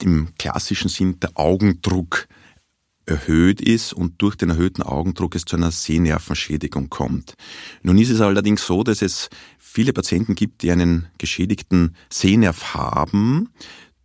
im 0.01 0.29
klassischen 0.37 0.89
Sinn 0.89 1.19
der 1.19 1.31
Augendruck 1.35 2.27
erhöht 3.05 3.59
ist 3.59 3.93
und 3.93 4.21
durch 4.21 4.35
den 4.35 4.51
erhöhten 4.51 4.83
Augendruck 4.83 5.35
es 5.35 5.45
zu 5.45 5.55
einer 5.55 5.71
Sehnervenschädigung 5.71 6.89
kommt. 6.89 7.33
Nun 7.81 7.97
ist 7.97 8.09
es 8.09 8.21
allerdings 8.21 8.65
so, 8.65 8.83
dass 8.83 9.01
es 9.01 9.29
viele 9.57 9.93
Patienten 9.93 10.35
gibt, 10.35 10.61
die 10.61 10.71
einen 10.71 11.07
geschädigten 11.17 11.95
Sehnerv 12.11 12.73
haben, 12.75 13.49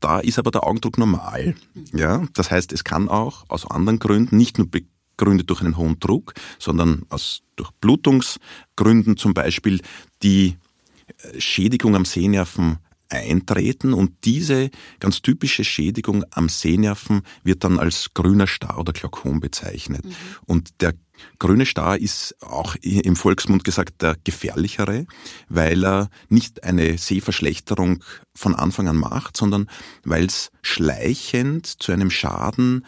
da 0.05 0.21
ist 0.21 0.39
aber 0.39 0.51
der 0.51 0.65
Augendruck 0.65 0.99
normal. 0.99 1.55
Ja, 1.95 2.27
das 2.35 2.51
heißt, 2.51 2.75
es 2.75 2.85
kann 2.85 3.09
auch 3.09 3.47
aus 3.49 3.67
anderen 3.67 3.99
Gründen, 3.99 4.37
nicht 4.37 4.59
nur 4.59 4.69
begründet 4.69 5.49
durch 5.49 5.63
einen 5.63 5.79
hohen 5.79 5.99
Druck, 5.99 6.35
sondern 6.59 7.07
aus, 7.09 7.41
durch 7.57 7.71
Blutungsgründen 7.81 9.17
zum 9.17 9.33
Beispiel, 9.33 9.81
die 10.23 10.57
äh, 11.07 11.41
Schädigung 11.41 11.97
am 11.97 12.05
Sehnerven 12.05 12.77
eintreten 13.09 13.95
und 13.95 14.13
diese 14.25 14.71
ganz 15.01 15.23
typische 15.23 15.65
Schädigung 15.65 16.23
am 16.33 16.51
Sehnerven 16.51 17.23
wird 17.43 17.65
dann 17.65 17.79
als 17.79 18.13
grüner 18.13 18.47
Star 18.47 18.79
oder 18.79 18.93
Glaukom 18.93 19.41
bezeichnet. 19.41 20.05
Mhm. 20.05 20.15
Und 20.45 20.83
der 20.83 20.93
grüne 21.39 21.67
Star 21.67 21.99
ist 21.99 22.37
auch 22.43 22.77
im 22.81 23.17
Volksmund 23.17 23.65
gesagt 23.65 24.03
der 24.03 24.17
gefährlichere, 24.25 25.07
weil 25.49 25.85
er 25.85 26.11
nicht 26.29 26.65
eine 26.65 26.99
Sehverschlechterung 26.99 28.03
von 28.35 28.55
Anfang 28.55 28.89
an 28.89 28.97
macht, 28.97 29.37
sondern 29.37 29.69
weil 30.05 30.27
es 30.27 30.51
schleichend 30.63 31.67
zu 31.67 31.93
einem 31.93 32.11
Schaden 32.11 32.85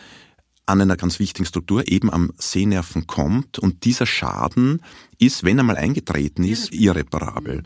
an 0.66 0.80
einer 0.80 0.96
ganz 0.96 1.20
wichtigen 1.20 1.46
Struktur, 1.46 1.86
eben 1.88 2.12
am 2.12 2.32
Sehnerven 2.38 3.06
kommt. 3.06 3.58
Und 3.58 3.84
dieser 3.84 4.06
Schaden 4.06 4.82
ist, 5.18 5.44
wenn 5.44 5.58
er 5.58 5.64
mal 5.64 5.76
eingetreten 5.76 6.42
ist, 6.44 6.72
irreparabel. 6.72 7.62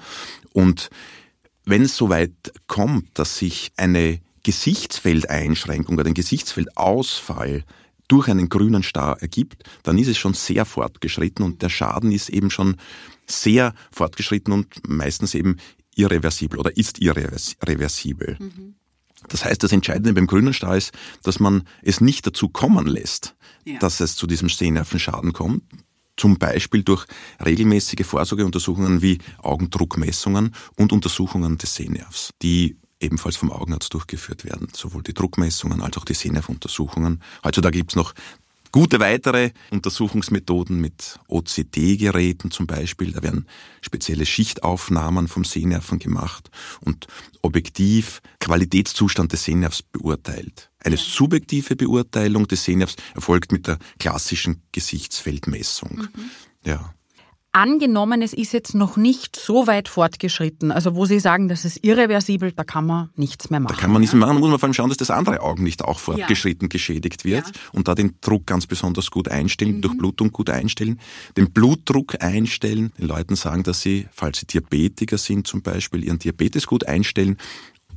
Und 0.52 0.90
wenn 1.64 1.82
es 1.82 1.96
soweit 1.96 2.52
kommt, 2.66 3.18
dass 3.18 3.38
sich 3.38 3.72
eine 3.76 4.20
Gesichtsfeldeinschränkung 4.42 5.98
oder 5.98 6.08
ein 6.08 6.14
Gesichtsfeldausfall 6.14 7.64
durch 8.10 8.28
einen 8.28 8.48
grünen 8.48 8.82
Star 8.82 9.20
ergibt, 9.22 9.62
dann 9.84 9.96
ist 9.96 10.08
es 10.08 10.18
schon 10.18 10.34
sehr 10.34 10.64
fortgeschritten 10.64 11.44
und 11.44 11.62
der 11.62 11.68
Schaden 11.68 12.10
ist 12.10 12.28
eben 12.28 12.50
schon 12.50 12.76
sehr 13.26 13.72
fortgeschritten 13.92 14.52
und 14.52 14.88
meistens 14.88 15.34
eben 15.34 15.58
irreversibel 15.94 16.58
oder 16.58 16.76
ist 16.76 17.00
irreversibel. 17.00 18.36
Mhm. 18.40 18.74
Das 19.28 19.44
heißt, 19.44 19.62
das 19.62 19.72
Entscheidende 19.72 20.12
beim 20.14 20.26
grünen 20.26 20.52
Star 20.52 20.76
ist, 20.76 20.92
dass 21.22 21.38
man 21.38 21.64
es 21.82 22.00
nicht 22.00 22.26
dazu 22.26 22.48
kommen 22.48 22.86
lässt, 22.86 23.36
ja. 23.64 23.78
dass 23.78 24.00
es 24.00 24.16
zu 24.16 24.26
diesem 24.26 24.48
Sehnervenschaden 24.48 25.32
kommt. 25.32 25.62
Zum 26.16 26.36
Beispiel 26.36 26.82
durch 26.82 27.06
regelmäßige 27.44 28.04
Vorsorgeuntersuchungen 28.04 29.02
wie 29.02 29.18
Augendruckmessungen 29.38 30.54
und 30.76 30.92
Untersuchungen 30.92 31.58
des 31.58 31.76
Sehnervs, 31.76 32.32
die 32.42 32.76
ebenfalls 33.00 33.36
vom 33.36 33.50
Augenarzt 33.50 33.92
durchgeführt 33.94 34.44
werden. 34.44 34.68
Sowohl 34.72 35.02
die 35.02 35.14
Druckmessungen 35.14 35.82
als 35.82 35.96
auch 35.96 36.04
die 36.04 36.14
Sehnervuntersuchungen. 36.14 37.22
Heutzutage 37.42 37.78
gibt 37.78 37.92
es 37.92 37.96
noch 37.96 38.14
Gute 38.72 39.00
weitere 39.00 39.50
Untersuchungsmethoden 39.70 40.80
mit 40.80 41.18
OCT-Geräten 41.26 42.52
zum 42.52 42.68
Beispiel. 42.68 43.10
Da 43.10 43.22
werden 43.22 43.48
spezielle 43.80 44.24
Schichtaufnahmen 44.24 45.26
vom 45.26 45.42
Sehnerven 45.44 45.98
gemacht 45.98 46.50
und 46.80 47.08
objektiv 47.42 48.22
Qualitätszustand 48.38 49.32
des 49.32 49.42
Sehnervs 49.44 49.82
beurteilt. 49.82 50.70
Eine 50.78 50.96
subjektive 50.96 51.74
Beurteilung 51.74 52.46
des 52.46 52.64
Sehnervs 52.64 52.94
erfolgt 53.14 53.50
mit 53.50 53.66
der 53.66 53.78
klassischen 53.98 54.62
Gesichtsfeldmessung. 54.70 56.08
Mhm. 56.14 56.30
Ja. 56.64 56.94
Angenommen, 57.52 58.22
es 58.22 58.32
ist 58.32 58.52
jetzt 58.52 58.76
noch 58.76 58.96
nicht 58.96 59.34
so 59.34 59.66
weit 59.66 59.88
fortgeschritten, 59.88 60.70
also 60.70 60.94
wo 60.94 61.04
Sie 61.04 61.18
sagen, 61.18 61.48
das 61.48 61.64
ist 61.64 61.82
irreversibel, 61.82 62.52
da 62.52 62.62
kann 62.62 62.86
man 62.86 63.10
nichts 63.16 63.50
mehr 63.50 63.58
machen. 63.58 63.74
Da 63.74 63.80
kann 63.80 63.90
man 63.90 64.00
nichts 64.00 64.14
mehr 64.14 64.20
machen, 64.20 64.36
da 64.36 64.40
muss 64.40 64.50
man 64.50 64.58
vor 64.60 64.68
allem 64.68 64.74
schauen, 64.74 64.88
dass 64.88 64.98
das 64.98 65.10
andere 65.10 65.40
Auge 65.40 65.60
nicht 65.60 65.82
auch 65.82 65.98
fortgeschritten 65.98 66.66
ja. 66.66 66.68
geschädigt 66.68 67.24
wird 67.24 67.46
ja. 67.46 67.52
und 67.72 67.88
da 67.88 67.96
den 67.96 68.14
Druck 68.20 68.46
ganz 68.46 68.68
besonders 68.68 69.10
gut 69.10 69.28
einstellen, 69.28 69.78
mhm. 69.78 69.80
Durchblutung 69.80 70.30
gut 70.30 70.48
einstellen, 70.48 71.00
den 71.36 71.50
Blutdruck 71.50 72.22
einstellen, 72.22 72.92
den 72.96 73.08
Leuten 73.08 73.34
sagen, 73.34 73.64
dass 73.64 73.80
sie, 73.80 74.06
falls 74.12 74.38
sie 74.38 74.46
Diabetiker 74.46 75.18
sind 75.18 75.48
zum 75.48 75.62
Beispiel, 75.62 76.04
ihren 76.04 76.20
Diabetes 76.20 76.68
gut 76.68 76.86
einstellen 76.86 77.36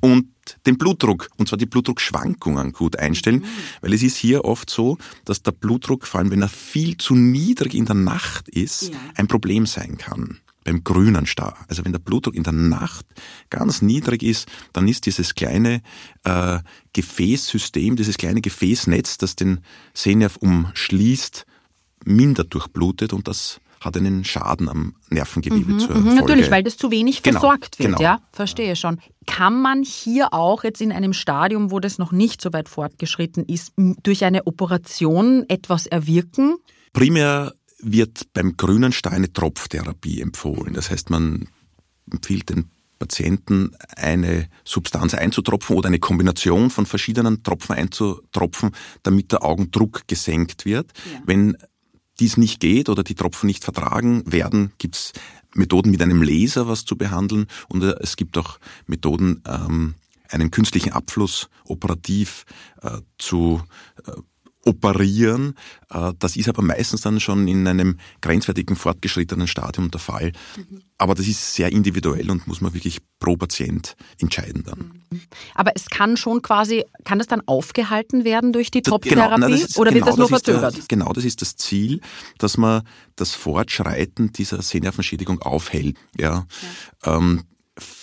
und 0.04 0.28
den 0.66 0.78
Blutdruck, 0.78 1.30
und 1.38 1.48
zwar 1.48 1.58
die 1.58 1.66
Blutdruckschwankungen 1.66 2.74
gut 2.74 3.00
einstellen, 3.00 3.38
mhm. 3.38 3.46
weil 3.80 3.94
es 3.94 4.04
ist 4.04 4.18
hier 4.18 4.44
oft 4.44 4.70
so, 4.70 4.98
dass 5.24 5.44
der 5.44 5.54
Blutdruck, 5.54 6.06
vor 6.06 6.20
allem 6.20 6.30
wenn 6.30 6.42
er 6.42 6.50
viel 6.50 6.98
zu 6.98 7.16
niedrig 7.16 7.74
in 7.74 7.86
der 7.86 7.96
Nacht 7.96 8.50
ist, 8.50 8.90
ja. 8.90 9.00
ein 9.16 9.30
Problem 9.30 9.66
sein 9.66 9.98
kann 9.98 10.40
beim 10.66 10.84
grünen 10.84 11.26
Star. 11.26 11.58
Also 11.70 11.86
wenn 11.86 11.94
der 11.94 12.00
Blutdruck 12.00 12.36
in 12.36 12.44
der 12.44 12.52
Nacht 12.52 13.06
ganz 13.50 13.82
niedrig 13.82 14.24
ist, 14.24 14.50
dann 14.74 14.90
ist 14.90 15.06
dieses 15.06 15.36
kleine 15.36 15.82
äh, 16.26 16.60
Gefäßsystem, 16.92 17.96
dieses 17.96 18.18
kleine 18.18 18.42
Gefäßnetz, 18.42 19.18
das 19.18 19.38
den 19.38 19.62
Sehnerv 19.94 20.36
umschließt, 20.36 21.46
minder 22.04 22.44
durchblutet 22.44 23.14
und 23.14 23.30
das 23.30 23.62
hat 23.84 23.98
einen 23.98 24.24
Schaden 24.24 24.70
am 24.70 24.96
Nervengewebe 25.10 25.74
mhm, 25.74 25.80
zur 25.80 25.96
mhm, 25.96 26.04
Folge. 26.04 26.22
Natürlich, 26.22 26.52
weil 26.52 26.64
das 26.64 26.78
zu 26.78 26.92
wenig 26.92 27.24
genau, 27.24 27.40
versorgt 27.40 27.80
wird, 27.80 27.90
genau. 27.90 28.02
ja, 28.02 28.22
verstehe 28.32 28.76
schon. 28.76 29.00
Kann 29.26 29.62
man 29.62 29.84
hier 29.84 30.34
auch 30.34 30.64
jetzt 30.64 30.82
in 30.82 30.92
einem 30.92 31.14
Stadium, 31.14 31.72
wo 31.72 31.80
das 31.80 31.98
noch 31.98 32.12
nicht 32.12 32.42
so 32.42 32.54
weit 32.54 32.70
fortgeschritten 32.70 33.46
ist, 33.46 33.74
durch 33.78 34.26
eine 34.26 34.48
Operation 34.48 35.46
etwas 35.48 35.86
erwirken? 35.86 36.56
Primär 36.94 37.54
wird 37.80 38.34
beim 38.34 38.58
grünen 38.58 38.92
Stein 38.92 39.14
eine 39.14 39.34
Tropftherapie 39.34 40.22
empfohlen. 40.22 40.74
Das 40.74 40.90
heißt, 40.90 41.10
man 41.10 41.48
empfiehlt 42.12 42.50
den 42.50 42.70
Patienten 43.00 43.76
eine 43.98 44.48
Substanz 44.64 45.14
einzutropfen 45.14 45.76
oder 45.76 45.88
eine 45.88 46.00
Kombination 46.00 46.70
von 46.70 46.86
verschiedenen 46.86 47.44
Tropfen 47.44 47.76
einzutropfen, 47.76 48.72
damit 49.04 49.34
der 49.34 49.44
Augendruck 49.44 50.08
gesenkt 50.08 50.64
wird. 50.64 50.92
Ja. 51.12 51.20
Wenn 51.26 51.58
dies 52.20 52.38
nicht 52.38 52.60
geht 52.60 52.90
oder 52.90 53.04
die 53.04 53.16
Tropfen 53.16 53.48
nicht 53.48 53.64
vertragen 53.64 54.24
werden, 54.32 54.74
gibt 54.78 54.96
es 54.96 55.14
Methoden 55.56 55.92
mit 55.92 56.02
einem 56.02 56.22
Laser 56.22 56.68
was 56.68 56.86
zu 56.86 56.98
behandeln. 56.98 57.48
Und 57.70 57.84
äh, 57.84 57.96
es 58.00 58.16
gibt 58.16 58.38
auch 58.38 58.60
Methoden, 58.88 59.44
ähm, 59.48 59.96
einen 60.30 60.52
künstlichen 60.52 60.94
Abfluss 60.94 61.50
operativ 61.66 62.46
äh, 62.82 63.02
zu 63.18 63.62
äh, 64.06 64.12
operieren. 64.66 65.56
Äh, 65.90 66.14
das 66.20 66.36
ist 66.36 66.50
aber 66.50 66.62
meistens 66.62 67.02
dann 67.02 67.20
schon 67.20 67.48
in 67.48 67.68
einem 67.68 67.98
grenzwertigen 68.22 68.76
fortgeschrittenen 68.76 69.48
Stadium 69.48 69.92
der 69.92 70.00
Fall. 70.00 70.32
Mhm. 70.58 70.82
Aber 70.98 71.16
das 71.16 71.28
ist 71.28 71.54
sehr 71.54 71.72
individuell 71.72 72.32
und 72.32 72.48
muss 72.48 72.62
man 72.62 72.74
wirklich 72.74 73.00
pro 73.20 73.36
Patient 73.36 73.96
entscheiden 74.20 74.64
dann. 74.64 75.04
Mhm. 75.10 75.22
Aber 75.54 75.72
es 75.76 75.88
kann 75.88 76.18
schon 76.18 76.42
quasi, 76.42 76.86
kann 77.04 77.18
das 77.18 77.28
dann 77.28 77.42
aufgehalten 77.46 78.24
werden 78.24 78.54
durch 78.54 78.72
die 78.72 78.82
genau, 78.82 79.00
na, 79.38 79.48
oder 79.76 79.92
genau, 79.92 79.94
wird 79.94 80.08
das 80.08 80.18
nur 80.18 80.30
verzögert? 80.30 80.78
Der, 80.78 80.84
genau, 80.88 81.12
das 81.14 81.26
ist 81.26 81.42
das 81.42 81.56
Ziel, 81.56 82.00
dass 82.38 82.58
man 82.58 82.84
das 83.16 83.32
Fortschreiten 83.32 84.32
dieser 84.32 84.62
Sehnervenschädigung 84.62 85.42
aufhält. 85.42 85.98
Ja. 86.18 86.46
ja. 87.04 87.18
Ähm, 87.18 87.44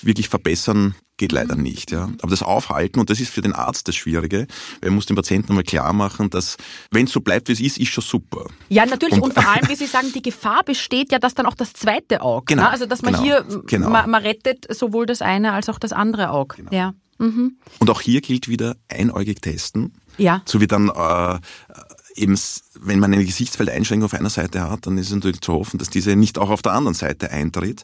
wirklich 0.02 0.28
verbessern 0.28 0.94
geht 1.20 1.32
leider 1.32 1.54
nicht. 1.54 1.92
Ja. 1.92 2.08
Aber 2.22 2.30
das 2.30 2.42
Aufhalten, 2.42 2.98
und 2.98 3.10
das 3.10 3.20
ist 3.20 3.30
für 3.30 3.42
den 3.42 3.52
Arzt 3.52 3.86
das 3.86 3.94
Schwierige, 3.94 4.46
weil 4.80 4.88
er 4.88 4.90
muss 4.90 5.06
dem 5.06 5.16
Patienten 5.16 5.54
mal 5.54 5.62
klar 5.62 5.92
machen, 5.92 6.30
dass 6.30 6.56
wenn 6.90 7.04
es 7.04 7.12
so 7.12 7.20
bleibt, 7.20 7.48
wie 7.48 7.52
es 7.52 7.60
ist, 7.60 7.78
ist 7.78 7.88
schon 7.88 8.02
super. 8.02 8.46
Ja, 8.70 8.86
natürlich. 8.86 9.14
Und, 9.14 9.22
und, 9.22 9.34
vor 9.34 9.46
allem, 9.46 9.68
wie 9.68 9.76
Sie 9.76 9.86
sagen, 9.86 10.12
die 10.14 10.22
Gefahr 10.22 10.64
besteht 10.64 11.12
ja, 11.12 11.18
dass 11.18 11.34
dann 11.34 11.46
auch 11.46 11.54
das 11.54 11.74
zweite 11.74 12.22
Auge, 12.22 12.46
genau, 12.46 12.62
ne? 12.62 12.70
also 12.70 12.86
dass 12.86 13.02
man 13.02 13.12
genau, 13.12 13.24
hier, 13.24 13.62
genau. 13.66 13.90
Man, 13.90 14.10
man, 14.10 14.22
rettet 14.22 14.66
sowohl 14.74 15.06
das 15.06 15.20
eine 15.20 15.52
als 15.52 15.68
auch 15.68 15.78
das 15.78 15.92
andere 15.92 16.30
Auge. 16.30 16.56
Genau. 16.56 16.72
Ja. 16.72 16.94
Mhm. 17.18 17.58
Und 17.78 17.90
auch 17.90 18.00
hier 18.00 18.22
gilt 18.22 18.48
wieder 18.48 18.76
einäugig 18.88 19.42
testen. 19.42 19.92
Ja. 20.16 20.42
So 20.46 20.60
wie 20.60 20.66
dann 20.66 20.88
äh, 20.88 21.38
eben, 22.14 22.38
wenn 22.80 22.98
man 22.98 23.12
eine 23.12 23.24
Gesichtsfeldeinschränkung 23.24 24.06
auf 24.06 24.14
einer 24.14 24.30
Seite 24.30 24.68
hat, 24.68 24.86
dann 24.86 24.98
ist 24.98 25.08
es 25.08 25.14
natürlich 25.14 25.40
zu 25.40 25.52
hoffen, 25.52 25.78
dass 25.78 25.90
diese 25.90 26.16
nicht 26.16 26.38
auch 26.38 26.50
auf 26.50 26.62
der 26.62 26.72
anderen 26.72 26.94
Seite 26.94 27.30
eintritt. 27.30 27.82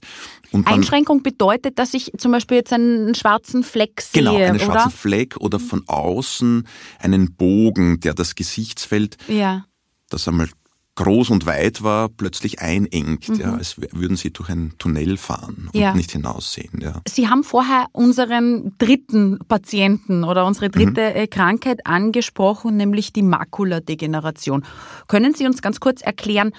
Und 0.52 0.66
Einschränkung 0.66 1.22
bedeutet, 1.22 1.78
dass 1.78 1.94
ich 1.94 2.12
zum 2.18 2.32
Beispiel 2.32 2.58
jetzt 2.58 2.72
einen 2.72 3.14
schwarzen 3.14 3.62
Fleck 3.62 4.00
sehe, 4.00 4.22
Genau, 4.22 4.36
einen 4.36 4.56
oder? 4.56 4.64
schwarzen 4.64 4.90
Fleck 4.90 5.36
oder 5.38 5.58
von 5.58 5.84
außen 5.86 6.66
einen 6.98 7.34
Bogen, 7.34 8.00
der 8.00 8.14
das 8.14 8.34
Gesichtsfeld, 8.34 9.16
ja. 9.28 9.64
das 10.08 10.26
einmal 10.28 10.48
groß 10.96 11.30
und 11.30 11.46
weit 11.46 11.82
war, 11.82 12.08
plötzlich 12.08 12.60
einengt, 12.60 13.28
mhm. 13.28 13.36
ja, 13.36 13.52
als 13.52 13.76
würden 13.78 14.16
sie 14.16 14.32
durch 14.32 14.48
ein 14.48 14.72
Tunnel 14.78 15.16
fahren 15.16 15.68
und 15.72 15.80
ja. 15.80 15.94
nicht 15.94 16.10
hinaussehen. 16.10 16.80
Ja. 16.80 17.00
Sie 17.06 17.28
haben 17.28 17.44
vorher 17.44 17.86
unseren 17.92 18.74
dritten 18.78 19.38
Patienten 19.46 20.24
oder 20.24 20.46
unsere 20.46 20.70
dritte 20.70 21.10
mhm. 21.10 21.16
Äh, 21.16 21.26
Krankheit 21.28 21.86
angesprochen, 21.86 22.76
nämlich 22.76 23.12
die 23.12 23.22
Makuladegeneration. 23.22 24.64
Können 25.06 25.34
Sie 25.34 25.46
uns 25.46 25.62
ganz 25.62 25.80
kurz 25.80 26.00
erklären, 26.00 26.52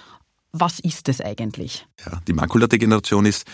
was 0.53 0.79
ist 0.79 1.09
es 1.09 1.19
eigentlich? 1.21 1.85
Ja, 2.05 2.21
die 2.27 2.33
Makuladegeneration 2.33 3.25
ist 3.25 3.45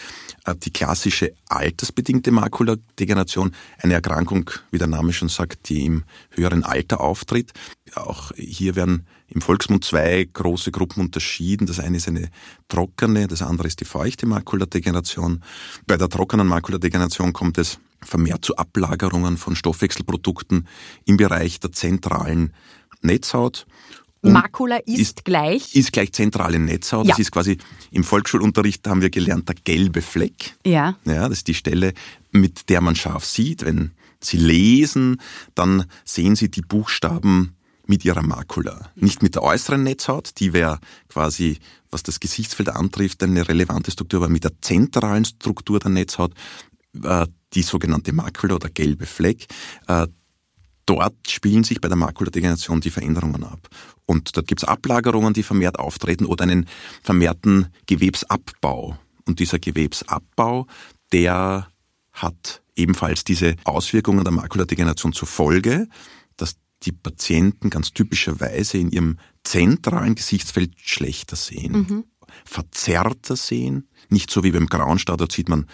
äh, 0.46 0.56
die 0.56 0.72
klassische 0.72 1.34
altersbedingte 1.50 2.32
Makuladegeneration, 2.32 3.54
eine 3.82 3.93
Erkrankung, 3.96 4.50
wie 4.72 4.78
der 4.78 4.88
Name 4.88 5.13
schon 5.13 5.30
sagt, 5.30 5.69
die 5.69 5.86
im 5.86 6.04
höheren 6.32 6.63
Alter 6.63 7.02
auftritt. 7.02 7.52
Auch 7.96 8.32
hier 8.36 8.76
werden 8.76 9.08
im 9.34 9.41
Volksmund 9.41 9.84
zwei 9.84 10.28
große 10.32 10.72
Gruppen 10.72 11.02
unterschieden. 11.02 11.65
Das 11.65 11.80
eine 11.80 11.98
ist 11.98 12.08
eine 12.08 12.30
trockene, 12.67 13.28
das 13.28 13.41
andere 13.41 13.67
ist 13.67 13.80
die 13.80 13.86
feuchte 13.86 14.26
Makuladegeneration. 14.26 15.43
Bei 15.88 15.98
der 15.98 16.10
trockenen 16.10 16.48
Makuladegeneration 16.48 17.34
kommt 17.34 17.58
es 17.58 17.80
vermehrt 18.02 18.46
zu 18.46 18.58
Ablagerungen 18.58 19.38
von 19.38 19.56
Stoffwechselprodukten 19.56 20.67
im 21.06 21.17
Bereich 21.17 21.60
der 21.60 21.72
zentralen 21.72 22.54
Netzhaut 23.02 23.65
Makula 24.24 24.78
ist, 24.78 25.00
ist, 25.00 25.26
gleich? 25.26 25.76
Ist 25.76 25.91
gleich 25.91 26.13
zentrale 26.13 26.58
Netzhaut. 26.58 27.06
Ja. 27.06 27.12
Das 27.12 27.19
ist 27.19 27.32
quasi, 27.32 27.58
im 27.91 28.06
Volksschulunterricht 28.06 28.88
haben 28.88 29.02
wir 29.02 29.10
gelernt, 29.10 29.50
der 29.50 29.56
gelbe 29.56 30.02
Fleck. 30.02 30.56
Ja. 30.65 30.96
Ja, 31.04 31.28
das 31.28 31.39
ist 31.39 31.48
die 31.48 31.54
Stelle, 31.54 31.93
mit 32.32 32.69
der 32.69 32.80
man 32.80 32.96
scharf 32.96 33.26
sieht. 33.26 33.65
Wenn 33.65 33.91
Sie 34.22 34.38
lesen, 34.38 35.19
dann 35.56 35.86
sehen 36.06 36.38
Sie 36.38 36.50
die 36.50 36.62
Buchstaben 36.62 37.54
mit 37.86 38.06
ihrer 38.06 38.22
Makula. 38.22 38.91
Nicht 38.96 39.24
mit 39.24 39.36
der 39.36 39.43
äußeren 39.43 39.84
Netzhaut, 39.84 40.39
die 40.39 40.54
wäre 40.54 40.80
quasi, 41.10 41.60
was 41.91 42.04
das 42.04 42.19
Gesichtsfeld 42.19 42.69
antrifft, 42.69 43.24
eine 43.24 43.48
relevante 43.48 43.91
Struktur, 43.91 44.22
aber 44.22 44.30
mit 44.30 44.43
der 44.43 44.54
zentralen 44.62 45.26
Struktur 45.26 45.80
der 45.80 45.91
Netzhaut, 45.91 46.34
äh, 47.04 47.28
die 47.54 47.62
sogenannte 47.62 48.13
Makula 48.13 48.56
oder 48.56 48.69
gelbe 48.69 49.06
Fleck, 49.06 49.48
äh, 49.88 50.08
dort 50.86 51.15
spielen 51.30 51.63
sich 51.63 51.82
bei 51.82 51.88
der 51.88 51.98
Makuladegeneration 51.98 52.82
die 52.82 52.89
Veränderungen 52.89 53.43
ab. 53.43 53.67
Und 54.06 54.36
dort 54.36 54.48
gibt 54.48 54.63
es 54.63 54.67
Ablagerungen, 54.67 55.34
die 55.34 55.43
vermehrt 55.43 55.80
auftreten 55.80 56.26
oder 56.26 56.43
einen 56.43 56.67
vermehrten 57.04 57.67
Gewebsabbau. 57.86 58.98
Und 59.26 59.39
dieser 59.39 59.60
Gewebsabbau, 59.60 60.67
der 61.12 61.67
hat 62.12 62.62
ebenfalls 62.76 63.24
diese 63.24 63.56
Auswirkungen 63.63 64.24
der 64.24 64.34
Makuladegeneration 64.34 65.13
zur 65.13 65.28
Folge, 65.28 65.88
die 66.86 66.91
Patienten 66.91 67.69
ganz 67.69 67.93
typischerweise 67.93 68.78
in 68.78 68.91
ihrem 68.91 69.17
zentralen 69.43 70.15
Gesichtsfeld 70.15 70.74
schlechter 70.78 71.36
sehen, 71.36 71.74
mhm. 71.74 72.04
verzerrter 72.46 73.36
sehen, 73.36 73.88
nicht 74.10 74.30
so 74.30 74.43
wie 74.43 74.52
beim 74.52 74.67
Grauenstar, 74.67 75.17
dort 75.17 75.32
sieht 75.32 75.50
man 75.50 75.67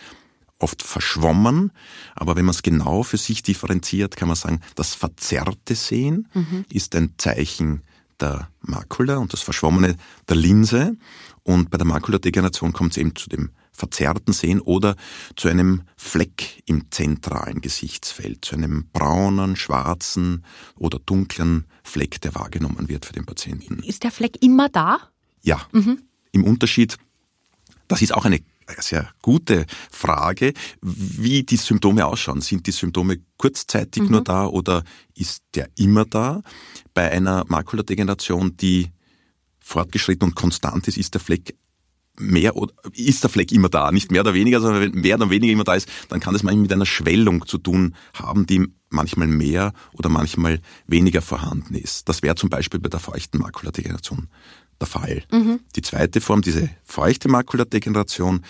oft 0.59 0.83
verschwommen, 0.83 1.71
aber 2.15 2.35
wenn 2.35 2.45
man 2.45 2.53
es 2.53 2.63
genau 2.63 3.03
für 3.03 3.17
sich 3.17 3.43
differenziert, 3.43 4.17
kann 4.17 4.27
man 4.27 4.35
sagen, 4.35 4.61
das 4.75 4.93
verzerrte 4.93 5.75
Sehen 5.75 6.27
mhm. 6.33 6.65
ist 6.69 6.95
ein 6.95 7.13
Zeichen 7.17 7.81
der 8.19 8.49
Makula 8.61 9.17
und 9.17 9.31
das 9.31 9.41
Verschwommene 9.41 9.95
der 10.27 10.35
Linse. 10.35 10.97
Und 11.43 11.71
bei 11.71 11.77
der 11.77 11.87
Makuladegeneration 11.87 12.73
kommt 12.73 12.91
es 12.91 12.97
eben 12.97 13.15
zu 13.15 13.29
dem 13.29 13.51
verzerrten 13.79 14.33
Sehen 14.33 14.59
oder 14.59 14.95
zu 15.35 15.47
einem 15.47 15.83
Fleck 15.95 16.61
im 16.65 16.91
zentralen 16.91 17.61
Gesichtsfeld, 17.61 18.45
zu 18.45 18.55
einem 18.55 18.89
braunen, 18.91 19.55
schwarzen 19.55 20.43
oder 20.77 20.99
dunklen 20.99 21.65
Fleck, 21.83 22.21
der 22.21 22.35
wahrgenommen 22.35 22.89
wird 22.89 23.05
für 23.05 23.13
den 23.13 23.25
Patienten. 23.25 23.81
Ist 23.81 24.03
der 24.03 24.11
Fleck 24.11 24.43
immer 24.43 24.69
da? 24.69 24.99
Ja. 25.41 25.61
Mhm. 25.71 26.03
Im 26.31 26.43
Unterschied, 26.43 26.97
das 27.87 28.01
ist 28.01 28.13
auch 28.13 28.25
eine 28.25 28.39
sehr 28.77 29.09
gute 29.21 29.65
Frage, 29.89 30.53
wie 30.81 31.43
die 31.43 31.57
Symptome 31.57 32.05
ausschauen. 32.05 32.41
Sind 32.41 32.67
die 32.67 32.71
Symptome 32.71 33.17
kurzzeitig 33.37 34.03
mhm. 34.03 34.11
nur 34.11 34.23
da 34.23 34.45
oder 34.45 34.83
ist 35.15 35.43
der 35.55 35.69
immer 35.75 36.05
da? 36.05 36.43
Bei 36.93 37.09
einer 37.11 37.45
Makuladegeneration, 37.47 38.57
die 38.57 38.91
fortgeschritten 39.59 40.27
und 40.27 40.35
konstant 40.35 40.87
ist, 40.87 40.97
ist 40.97 41.13
der 41.13 41.21
Fleck 41.21 41.55
mehr 42.19 42.55
oder 42.55 42.73
ist 42.93 43.23
der 43.23 43.29
Fleck 43.29 43.51
immer 43.51 43.69
da, 43.69 43.91
nicht 43.91 44.11
mehr 44.11 44.21
oder 44.21 44.33
weniger, 44.33 44.59
sondern 44.59 44.81
wenn 44.81 45.01
mehr 45.01 45.15
oder 45.15 45.29
weniger 45.29 45.53
immer 45.53 45.63
da 45.63 45.75
ist, 45.75 45.89
dann 46.09 46.19
kann 46.19 46.33
das 46.33 46.43
manchmal 46.43 46.63
mit 46.63 46.73
einer 46.73 46.85
Schwellung 46.85 47.45
zu 47.47 47.57
tun 47.57 47.95
haben, 48.13 48.45
die 48.45 48.67
manchmal 48.89 49.27
mehr 49.27 49.73
oder 49.93 50.09
manchmal 50.09 50.61
weniger 50.87 51.21
vorhanden 51.21 51.75
ist. 51.75 52.09
Das 52.09 52.21
wäre 52.21 52.35
zum 52.35 52.49
Beispiel 52.49 52.79
bei 52.79 52.89
der 52.89 52.99
feuchten 52.99 53.39
Makuladegeneration 53.39 54.27
der 54.79 54.87
Fall. 54.87 55.23
Mhm. 55.31 55.59
Die 55.75 55.81
zweite 55.81 56.21
Form, 56.21 56.41
diese 56.41 56.69
feuchte 56.83 57.29
Makuladegeneration, 57.29 58.43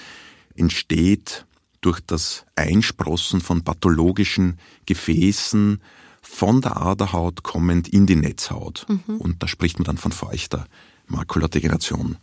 entsteht 0.56 1.46
durch 1.82 2.00
das 2.02 2.46
Einsprossen 2.56 3.42
von 3.42 3.64
pathologischen 3.64 4.60
Gefäßen 4.86 5.82
von 6.22 6.62
der 6.62 6.78
Aderhaut 6.78 7.44
kommend 7.44 7.88
in 7.88 8.06
die 8.06 8.16
Netzhaut. 8.16 8.86
Mhm. 8.90 9.18
Und 9.18 9.44
da 9.44 9.48
spricht 9.48 9.80
man 9.80 9.86
dann 9.86 9.98
von 9.98 10.12
feuchter 10.12 10.66
Makuladegeneration 11.08 12.18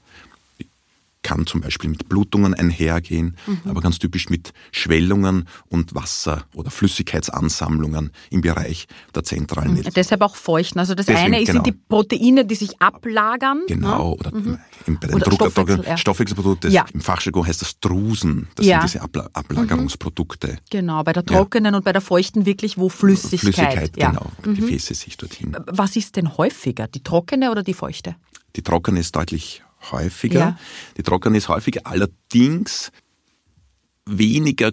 kann 1.27 1.45
zum 1.45 1.61
Beispiel 1.61 1.91
mit 1.91 2.09
Blutungen 2.09 2.55
einhergehen, 2.55 3.37
mhm. 3.49 3.69
aber 3.69 3.81
ganz 3.81 3.99
typisch 3.99 4.29
mit 4.31 4.53
Schwellungen 4.71 5.49
und 5.69 5.93
Wasser- 5.93 6.45
oder 6.55 6.71
Flüssigkeitsansammlungen 6.71 8.13
im 8.31 8.43
Bereich 8.43 8.87
der 9.13 9.25
zentralen 9.25 9.75
mhm. 9.75 9.83
Deshalb 9.97 10.23
auch 10.23 10.37
feuchten. 10.37 10.79
Also 10.79 10.95
das 10.95 11.07
Deswegen, 11.07 11.35
eine 11.35 11.45
genau. 11.45 11.65
sind 11.65 11.67
die 11.67 11.73
Proteine, 11.73 12.45
die 12.45 12.55
sich 12.55 12.81
ablagern. 12.81 13.63
Genau, 13.67 14.11
ne? 14.11 14.15
oder 14.15 14.35
mhm. 14.37 14.59
bei 15.01 15.09
den 15.09 15.21
Stoffwechsel, 15.21 15.85
ja. 15.85 15.97
Stoffwechselprodukten, 15.97 16.71
ja. 16.71 16.87
im 16.95 17.01
Fachjargon 17.01 17.45
heißt 17.45 17.61
das 17.61 17.81
Drusen. 17.81 18.47
Das 18.55 18.65
ja. 18.65 18.79
sind 18.83 18.93
diese 18.93 19.03
Abla 19.03 19.29
Ablagerungsprodukte. 19.33 20.53
Mhm. 20.53 20.59
Genau, 20.71 21.03
bei 21.03 21.13
der 21.13 21.25
trockenen 21.25 21.75
und 21.75 21.85
bei 21.85 21.93
der 21.93 22.03
feuchten 22.03 22.47
wirklich, 22.47 22.79
wo 22.79 22.89
Flüssigkeit. 22.89 23.41
Flüssigkeit, 23.41 23.93
genau, 23.95 24.31
mhm. 24.45 24.55
Gefäße 24.55 24.95
sich 24.95 25.17
dorthin. 25.17 25.57
Was 25.67 25.97
ist 25.97 26.15
denn 26.15 26.37
häufiger, 26.37 26.87
die 26.87 27.03
trockene 27.03 27.51
oder 27.51 27.65
die 27.65 27.75
feuchte? 27.75 28.15
Die 28.55 28.63
trockene 28.63 29.01
ist 29.01 29.17
deutlich 29.17 29.65
häufiger. 29.91 30.39
Ja. 30.39 30.59
Die 30.97 31.03
trockene 31.03 31.39
ist 31.39 31.49
häufiger, 31.49 31.83
allerdings 31.85 32.91
weniger 34.07 34.73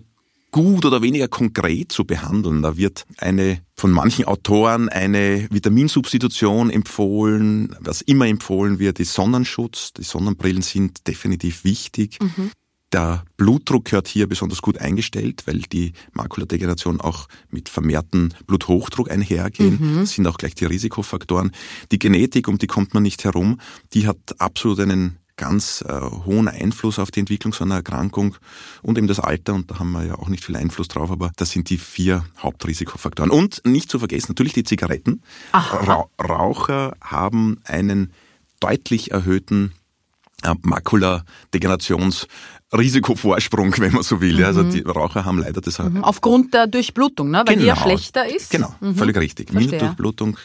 gut 0.51 0.85
oder 0.85 1.01
weniger 1.01 1.27
konkret 1.27 1.91
zu 1.91 2.05
behandeln. 2.05 2.61
Da 2.61 2.77
wird 2.77 3.05
eine 3.17 3.61
von 3.75 3.91
manchen 3.91 4.25
Autoren 4.25 4.87
eine 4.87 5.47
Vitaminsubstitution 5.51 6.69
empfohlen. 6.69 7.75
Was 7.79 8.01
immer 8.01 8.27
empfohlen 8.27 8.79
wird, 8.79 8.99
ist 8.99 9.13
Sonnenschutz. 9.13 9.93
Die 9.93 10.03
Sonnenbrillen 10.03 10.61
sind 10.61 11.07
definitiv 11.07 11.63
wichtig. 11.63 12.19
Mhm. 12.21 12.51
Der 12.93 13.23
Blutdruck 13.37 13.85
gehört 13.85 14.07
hier 14.07 14.27
besonders 14.27 14.61
gut 14.61 14.77
eingestellt, 14.77 15.43
weil 15.47 15.61
die 15.61 15.93
Makuladegeneration 16.13 17.01
auch 17.01 17.27
mit 17.49 17.67
vermehrtem 17.67 18.29
Bluthochdruck 18.45 19.09
einhergehen. 19.09 19.79
Mhm. 19.81 19.99
Das 20.01 20.11
sind 20.11 20.27
auch 20.27 20.37
gleich 20.37 20.53
die 20.53 20.65
Risikofaktoren. 20.65 21.51
Die 21.91 21.97
Genetik, 21.97 22.47
um 22.47 22.59
die 22.59 22.67
kommt 22.67 22.93
man 22.93 23.01
nicht 23.01 23.23
herum, 23.23 23.59
die 23.93 24.07
hat 24.07 24.35
absolut 24.37 24.79
einen 24.79 25.17
ganz 25.35 25.83
äh, 25.87 25.99
hohen 25.99 26.47
Einfluss 26.47 26.99
auf 26.99 27.09
die 27.09 27.19
Entwicklung 27.19 27.53
so 27.53 27.63
einer 27.63 27.75
Erkrankung 27.75 28.35
und 28.83 28.99
eben 28.99 29.07
das 29.07 29.19
Alter, 29.19 29.55
und 29.55 29.71
da 29.71 29.79
haben 29.79 29.91
wir 29.91 30.05
ja 30.05 30.15
auch 30.15 30.29
nicht 30.29 30.45
viel 30.45 30.55
Einfluss 30.55 30.87
drauf, 30.87 31.09
aber 31.09 31.31
das 31.35 31.49
sind 31.49 31.71
die 31.71 31.79
vier 31.79 32.23
Hauptrisikofaktoren. 32.37 33.31
Und 33.31 33.61
nicht 33.65 33.89
zu 33.89 33.97
vergessen, 33.97 34.27
natürlich 34.29 34.53
die 34.53 34.63
Zigaretten. 34.63 35.23
Ra 35.51 36.05
Raucher 36.21 36.95
haben 37.01 37.59
einen 37.63 38.13
deutlich 38.59 39.09
erhöhten 39.09 39.73
äh, 40.43 40.53
Makuladegenerations 40.61 42.27
Risikovorsprung, 42.77 43.73
wenn 43.77 43.93
man 43.93 44.03
so 44.03 44.21
will. 44.21 44.43
Also 44.43 44.61
mhm. 44.61 44.67
Also 44.67 44.77
die 44.77 44.83
Raucher 44.83 45.25
haben 45.25 45.39
leider 45.39 45.61
das. 45.61 45.79
Mhm. 45.79 46.03
Aufgrund 46.03 46.53
der 46.53 46.67
Durchblutung, 46.67 47.31
ne? 47.31 47.43
weil 47.45 47.55
genau. 47.55 47.59
die 47.59 47.67
ja 47.67 47.75
schlechter 47.75 48.25
ist. 48.25 48.49
Genau, 48.51 48.73
mhm. 48.79 48.95
völlig 48.95 49.17
richtig. 49.17 49.53
Minderdurchblutung, 49.53 50.37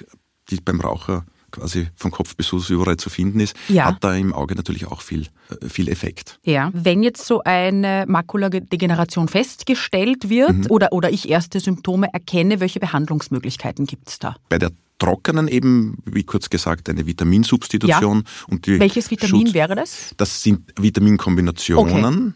die 0.51 0.57
beim 0.57 0.81
Raucher 0.81 1.25
quasi 1.51 1.89
von 1.97 2.11
Kopf 2.11 2.37
bis 2.37 2.49
Fuß 2.49 2.71
überall 2.71 2.97
zu 2.97 3.11
finden 3.11 3.41
ist, 3.41 3.57
ja. 3.69 3.87
hat 3.87 4.05
da 4.05 4.15
im 4.15 4.33
Auge 4.33 4.55
natürlich 4.55 4.87
auch 4.87 5.01
viel, 5.01 5.27
äh, 5.51 5.69
viel 5.69 5.89
Effekt. 5.89 6.39
Ja, 6.43 6.71
wenn 6.75 7.03
jetzt 7.03 7.27
so 7.27 7.43
eine 7.43 8.05
Makuladegeneration 8.07 9.29
festgestellt 9.29 10.29
wird 10.29 10.53
mhm. 10.53 10.67
oder, 10.69 10.93
oder 10.93 11.11
ich 11.11 11.29
erste 11.29 11.61
Symptome 11.61 12.09
erkenne, 12.13 12.61
welche 12.61 12.81
Behandlungsmöglichkeiten 12.81 13.87
gibt 13.87 14.09
es 14.09 14.19
da? 14.19 14.37
Bei 14.49 14.59
der 14.59 14.71
trockenen 14.99 15.49
eben, 15.49 15.99
wie 16.05 16.25
kurz 16.25 16.51
gesagt, 16.51 16.89
eine 16.89 17.07
Vitaminsubstitution. 17.07 18.25
Ja. 18.25 18.45
Und 18.49 18.67
die 18.67 18.81
Welches 18.81 19.11
Vitamin 19.11 19.47
Schutz, 19.47 19.55
wäre 19.55 19.75
das? 19.75 20.13
Das 20.17 20.43
sind 20.43 20.73
Vitaminkombinationen. 20.77 21.95
Okay. 21.95 22.33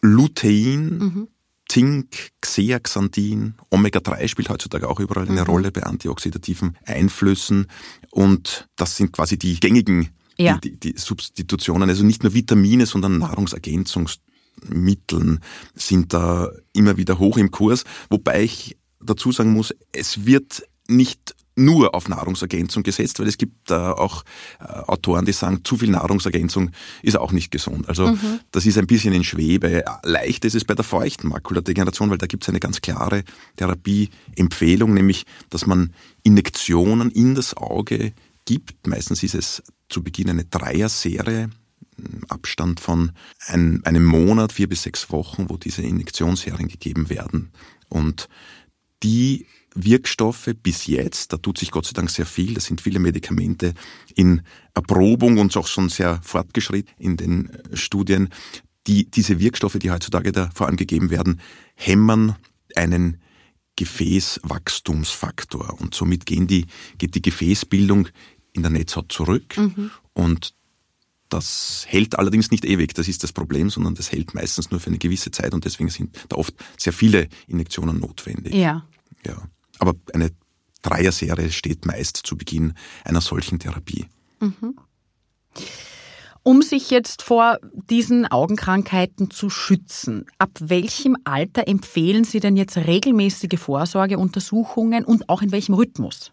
Lutein, 0.00 0.98
mhm. 0.98 1.28
Zink, 1.68 2.30
Xeaxanthin, 2.40 3.54
Omega-3 3.70 4.28
spielt 4.28 4.50
heutzutage 4.50 4.88
auch 4.88 5.00
überall 5.00 5.28
eine 5.28 5.42
mhm. 5.42 5.46
Rolle 5.46 5.72
bei 5.72 5.82
antioxidativen 5.82 6.76
Einflüssen. 6.84 7.66
Und 8.10 8.68
das 8.76 8.96
sind 8.96 9.12
quasi 9.12 9.38
die 9.38 9.58
gängigen 9.58 10.10
ja. 10.38 10.58
die, 10.58 10.78
die, 10.78 10.92
die 10.92 10.98
Substitutionen, 10.98 11.88
also 11.88 12.04
nicht 12.04 12.22
nur 12.22 12.34
Vitamine, 12.34 12.84
sondern 12.86 13.18
Nahrungsergänzungsmitteln 13.18 15.40
sind 15.74 16.12
da 16.12 16.50
immer 16.72 16.96
wieder 16.96 17.18
hoch 17.18 17.36
im 17.36 17.50
Kurs. 17.50 17.82
Wobei 18.10 18.42
ich 18.42 18.76
dazu 19.00 19.32
sagen 19.32 19.52
muss, 19.52 19.74
es 19.92 20.24
wird 20.26 20.62
nicht 20.88 21.34
nur 21.56 21.94
auf 21.94 22.08
Nahrungsergänzung 22.08 22.82
gesetzt, 22.82 23.18
weil 23.20 23.28
es 23.28 23.38
gibt 23.38 23.70
äh, 23.70 23.74
auch 23.74 24.24
äh, 24.60 24.64
Autoren, 24.64 25.24
die 25.24 25.32
sagen, 25.32 25.60
zu 25.64 25.76
viel 25.76 25.90
Nahrungsergänzung 25.90 26.70
ist 27.02 27.16
auch 27.16 27.32
nicht 27.32 27.50
gesund. 27.50 27.88
Also 27.88 28.08
mhm. 28.08 28.40
das 28.50 28.66
ist 28.66 28.78
ein 28.78 28.86
bisschen 28.86 29.12
in 29.12 29.24
Schwebe. 29.24 29.84
Leicht 30.02 30.44
ist 30.44 30.54
es 30.54 30.64
bei 30.64 30.74
der 30.74 30.84
feuchten 30.84 31.28
Makuladegeneration, 31.28 32.10
weil 32.10 32.18
da 32.18 32.26
gibt 32.26 32.44
es 32.44 32.48
eine 32.48 32.60
ganz 32.60 32.80
klare 32.80 33.24
Therapieempfehlung, 33.56 34.92
nämlich 34.92 35.26
dass 35.50 35.66
man 35.66 35.94
Injektionen 36.22 37.10
in 37.10 37.34
das 37.34 37.56
Auge 37.56 38.12
gibt. 38.44 38.86
Meistens 38.86 39.22
ist 39.22 39.34
es 39.34 39.62
zu 39.88 40.02
Beginn 40.02 40.30
eine 40.30 40.44
Dreier-Serie, 40.44 41.50
Abstand 42.28 42.80
von 42.80 43.12
ein, 43.46 43.84
einem 43.84 44.04
Monat, 44.04 44.52
vier 44.52 44.68
bis 44.68 44.82
sechs 44.82 45.12
Wochen, 45.12 45.48
wo 45.48 45.56
diese 45.56 45.82
Injektionsserien 45.82 46.68
gegeben 46.68 47.08
werden. 47.08 47.52
Und 47.88 48.28
die 49.04 49.46
Wirkstoffe 49.74 50.50
bis 50.62 50.86
jetzt, 50.86 51.32
da 51.32 51.36
tut 51.36 51.58
sich 51.58 51.70
Gott 51.70 51.86
sei 51.86 51.92
Dank 51.92 52.10
sehr 52.10 52.26
viel, 52.26 52.54
da 52.54 52.60
sind 52.60 52.80
viele 52.80 52.98
Medikamente 52.98 53.74
in 54.14 54.42
Erprobung 54.72 55.38
und 55.38 55.56
auch 55.56 55.66
schon 55.66 55.88
sehr 55.88 56.20
fortgeschritten 56.22 56.94
in 56.98 57.16
den 57.16 57.50
äh, 57.50 57.76
Studien. 57.76 58.30
Die, 58.86 59.10
diese 59.10 59.40
Wirkstoffe, 59.40 59.78
die 59.78 59.90
heutzutage 59.90 60.30
da 60.30 60.50
vor 60.54 60.66
allem 60.66 60.76
gegeben 60.76 61.10
werden, 61.10 61.40
hämmern 61.74 62.36
einen 62.76 63.18
Gefäßwachstumsfaktor 63.76 65.80
und 65.80 65.94
somit 65.94 66.26
gehen 66.26 66.46
die, 66.46 66.66
geht 66.98 67.14
die 67.14 67.22
Gefäßbildung 67.22 68.08
in 68.52 68.62
der 68.62 68.70
Netzhaut 68.70 69.10
zurück 69.10 69.56
mhm. 69.56 69.90
und 70.12 70.54
das 71.28 71.84
hält 71.88 72.18
allerdings 72.18 72.50
nicht 72.50 72.64
ewig, 72.64 72.94
das 72.94 73.08
ist 73.08 73.24
das 73.24 73.32
Problem, 73.32 73.70
sondern 73.70 73.94
das 73.94 74.12
hält 74.12 74.34
meistens 74.34 74.70
nur 74.70 74.78
für 74.78 74.88
eine 74.88 74.98
gewisse 74.98 75.32
Zeit 75.32 75.54
und 75.54 75.64
deswegen 75.64 75.88
sind 75.88 76.14
da 76.28 76.36
oft 76.36 76.54
sehr 76.76 76.92
viele 76.92 77.28
Injektionen 77.48 77.98
notwendig. 77.98 78.54
Ja. 78.54 78.86
Ja. 79.26 79.42
Aber 79.78 79.94
eine 80.12 80.30
Dreier-Serie 80.82 81.50
steht 81.50 81.86
meist 81.86 82.16
zu 82.18 82.36
Beginn 82.36 82.74
einer 83.04 83.20
solchen 83.20 83.58
Therapie. 83.58 84.06
Mhm. 84.40 84.76
Um 86.42 86.60
sich 86.60 86.90
jetzt 86.90 87.22
vor 87.22 87.58
diesen 87.88 88.26
Augenkrankheiten 88.26 89.30
zu 89.30 89.48
schützen, 89.48 90.26
ab 90.38 90.50
welchem 90.60 91.16
Alter 91.24 91.66
empfehlen 91.66 92.24
Sie 92.24 92.38
denn 92.38 92.56
jetzt 92.58 92.76
regelmäßige 92.76 93.58
Vorsorgeuntersuchungen 93.58 95.06
und 95.06 95.30
auch 95.30 95.40
in 95.40 95.52
welchem 95.52 95.74
Rhythmus? 95.74 96.32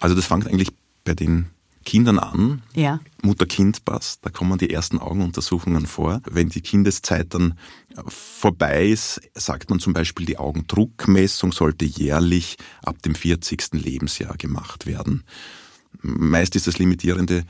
Also 0.00 0.14
das 0.14 0.24
fängt 0.24 0.46
eigentlich 0.46 0.70
bei 1.04 1.12
den 1.14 1.50
Kindern 1.88 2.18
an. 2.18 2.60
Ja. 2.74 3.00
Mutter-Kind-Pass, 3.22 4.20
da 4.20 4.28
kommen 4.28 4.58
die 4.58 4.68
ersten 4.68 4.98
Augenuntersuchungen 4.98 5.86
vor. 5.86 6.20
Wenn 6.30 6.50
die 6.50 6.60
Kindeszeit 6.60 7.32
dann 7.32 7.58
vorbei 8.06 8.88
ist, 8.88 9.22
sagt 9.32 9.70
man 9.70 9.80
zum 9.80 9.94
Beispiel, 9.94 10.26
die 10.26 10.36
Augendruckmessung 10.36 11.50
sollte 11.50 11.86
jährlich 11.86 12.58
ab 12.84 13.00
dem 13.00 13.14
40. 13.14 13.72
Lebensjahr 13.72 14.36
gemacht 14.36 14.84
werden. 14.84 15.24
Meist 16.02 16.56
ist 16.56 16.66
das 16.66 16.78
Limitierende 16.78 17.44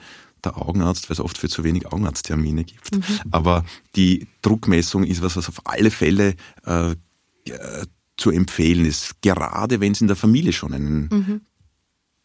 der 0.45 0.57
Augenarzt, 0.57 1.11
weil 1.11 1.15
es 1.15 1.21
oft 1.21 1.37
für 1.37 1.49
zu 1.49 1.65
wenig 1.65 1.89
Augenarzttermine 1.89 2.63
gibt. 2.63 2.95
Mhm. 2.95 3.03
Aber 3.33 3.65
die 3.97 4.29
Druckmessung 4.43 5.03
ist 5.03 5.21
was, 5.21 5.37
was 5.37 5.49
auf 5.49 5.63
alle 5.65 5.91
Fälle 5.91 6.37
äh, 6.65 6.95
zu 8.17 8.31
empfehlen 8.31 8.85
ist. 8.85 9.21
Gerade 9.21 9.81
wenn 9.81 9.91
es 9.91 10.01
in 10.01 10.07
der 10.07 10.15
Familie 10.15 10.53
schon 10.53 10.75
einen 10.75 11.09
mhm 11.11 11.41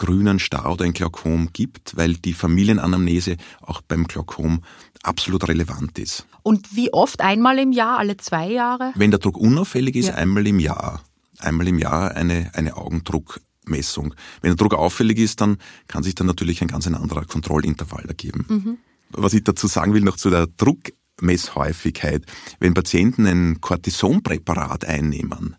grünen 0.03 0.39
Star 0.39 0.71
oder 0.73 0.83
ein 0.83 0.91
Glaukom 0.91 1.49
gibt, 1.53 1.95
weil 1.95 2.15
die 2.15 2.33
Familienanamnese 2.33 3.37
auch 3.61 3.81
beim 3.81 4.05
Glaukom 4.05 4.61
absolut 5.01 5.47
relevant 5.47 5.97
ist. 5.97 6.27
Und 6.43 6.75
wie 6.75 6.91
oft? 6.91 7.21
Einmal 7.21 7.57
im 7.57 7.71
Jahr, 7.71 7.99
alle 7.99 8.17
zwei 8.17 8.51
Jahre? 8.51 8.91
Wenn 8.95 9.11
der 9.11 9.19
Druck 9.19 9.37
unauffällig 9.37 9.95
ist, 9.95 10.07
ja. 10.07 10.15
einmal 10.15 10.45
im 10.45 10.59
Jahr. 10.59 11.01
Einmal 11.39 11.69
im 11.69 11.79
Jahr 11.79 12.15
eine, 12.15 12.51
eine 12.53 12.75
Augendruckmessung. 12.75 14.13
Wenn 14.41 14.51
der 14.51 14.57
Druck 14.57 14.73
auffällig 14.73 15.19
ist, 15.19 15.39
dann 15.39 15.57
kann 15.87 16.03
sich 16.03 16.15
dann 16.15 16.27
natürlich 16.27 16.61
ein 16.61 16.67
ganz 16.67 16.85
anderer 16.85 17.23
Kontrollintervall 17.23 18.03
ergeben. 18.05 18.45
Mhm. 18.49 18.77
Was 19.11 19.33
ich 19.33 19.45
dazu 19.45 19.67
sagen 19.67 19.93
will 19.93 20.01
noch 20.01 20.17
zu 20.17 20.29
der 20.29 20.47
Druck 20.47 20.91
Messhäufigkeit. 21.21 22.25
Wenn 22.59 22.73
Patienten 22.73 23.25
ein 23.25 23.61
Cortisonpräparat 23.61 24.83
einnehmen, 24.83 25.55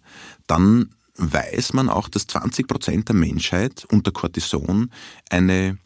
dann 0.47 0.91
weiß 1.17 1.73
man 1.73 1.89
auch, 1.89 2.09
dass 2.09 2.27
20 2.27 2.67
Prozent 2.67 3.09
der 3.09 3.17
Menschheit 3.17 3.87
unter 3.91 4.11
Cortison 4.11 4.91
eine 5.31 5.79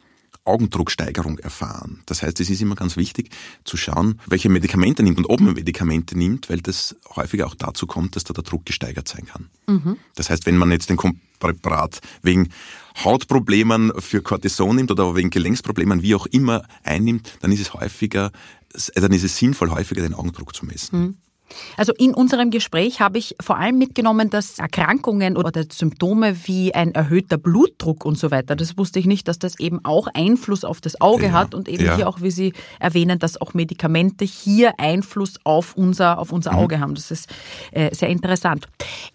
Augendrucksteigerung 0.48 1.38
erfahren. 1.38 2.00
Das 2.06 2.22
heißt, 2.22 2.40
es 2.40 2.48
ist 2.48 2.62
immer 2.62 2.74
ganz 2.74 2.96
wichtig 2.96 3.30
zu 3.64 3.76
schauen, 3.76 4.18
welche 4.26 4.48
Medikamente 4.48 5.02
nimmt 5.02 5.18
und 5.18 5.26
ob 5.26 5.40
man 5.40 5.54
Medikamente 5.54 6.16
nimmt, 6.16 6.48
weil 6.48 6.60
das 6.60 6.96
häufig 7.14 7.44
auch 7.44 7.54
dazu 7.54 7.86
kommt, 7.86 8.16
dass 8.16 8.24
da 8.24 8.32
der 8.32 8.44
Druck 8.44 8.64
gesteigert 8.64 9.06
sein 9.06 9.26
kann. 9.26 9.50
Mhm. 9.66 9.98
Das 10.14 10.30
heißt, 10.30 10.46
wenn 10.46 10.56
man 10.56 10.70
jetzt 10.72 10.88
den 10.88 10.98
Präparat 11.38 12.00
wegen 12.22 12.48
Hautproblemen 13.04 13.92
für 13.98 14.22
Cortison 14.22 14.76
nimmt 14.76 14.90
oder 14.90 15.14
wegen 15.14 15.30
Gelenksproblemen, 15.30 16.02
wie 16.02 16.14
auch 16.14 16.26
immer, 16.26 16.64
einnimmt, 16.82 17.36
dann 17.40 17.52
ist 17.52 17.60
es 17.60 17.74
häufiger, 17.74 18.32
dann 18.94 19.12
ist 19.12 19.24
es 19.24 19.36
sinnvoll, 19.36 19.70
häufiger 19.70 20.00
den 20.00 20.14
Augendruck 20.14 20.54
zu 20.54 20.64
messen. 20.64 21.00
Mhm. 21.00 21.16
Also 21.76 21.92
in 21.94 22.14
unserem 22.14 22.50
Gespräch 22.50 23.00
habe 23.00 23.18
ich 23.18 23.36
vor 23.40 23.58
allem 23.58 23.78
mitgenommen, 23.78 24.30
dass 24.30 24.58
Erkrankungen 24.58 25.36
oder 25.36 25.64
Symptome 25.70 26.36
wie 26.46 26.74
ein 26.74 26.92
erhöhter 26.92 27.38
Blutdruck 27.38 28.04
und 28.04 28.18
so 28.18 28.30
weiter, 28.30 28.56
das 28.56 28.76
wusste 28.76 28.98
ich 28.98 29.06
nicht, 29.06 29.28
dass 29.28 29.38
das 29.38 29.58
eben 29.58 29.84
auch 29.84 30.08
Einfluss 30.12 30.64
auf 30.64 30.80
das 30.80 31.00
Auge 31.00 31.26
ja, 31.26 31.32
hat 31.32 31.54
und 31.54 31.68
eben 31.68 31.84
ja. 31.84 31.96
hier 31.96 32.08
auch, 32.08 32.20
wie 32.20 32.30
Sie 32.30 32.52
erwähnen, 32.80 33.18
dass 33.18 33.40
auch 33.40 33.54
Medikamente 33.54 34.24
hier 34.24 34.78
Einfluss 34.78 35.38
auf 35.44 35.76
unser, 35.76 36.18
auf 36.18 36.32
unser 36.32 36.52
mhm. 36.52 36.58
Auge 36.58 36.80
haben. 36.80 36.94
Das 36.94 37.10
ist 37.10 37.28
äh, 37.72 37.94
sehr 37.94 38.08
interessant. 38.08 38.66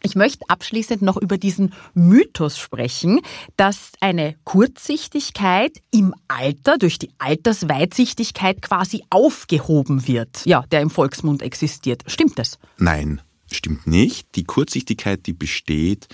Ich 0.02 0.15
möchte 0.15 0.46
abschließend 0.48 1.02
noch 1.02 1.17
über 1.17 1.38
diesen 1.38 1.74
Mythos 1.93 2.58
sprechen, 2.58 3.19
dass 3.58 3.91
eine 4.00 4.36
Kurzsichtigkeit 4.43 5.74
im 5.91 6.13
Alter 6.28 6.78
durch 6.78 7.00
die 7.00 7.12
Altersweitsichtigkeit 7.19 8.62
quasi 8.62 9.04
aufgehoben 9.10 10.08
wird, 10.08 10.46
ja, 10.46 10.63
der 10.72 10.82
im 10.82 10.89
Volksmund 10.89 11.41
existiert. 11.41 12.04
Stimmt 12.08 12.23
Stimmt 12.24 12.40
das? 12.40 12.58
Nein, 12.78 13.22
stimmt 13.52 13.86
nicht. 13.86 14.36
Die 14.36 14.46
Kurzsichtigkeit, 14.46 15.28
die 15.28 15.34
besteht, 15.34 16.08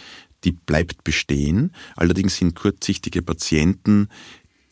die 0.43 0.54
bleibt 0.54 1.04
bestehen. 1.04 1.72
Allerdings 1.95 2.38
sind 2.38 2.56
kurzsichtige 2.56 3.22
Patienten 3.22 4.08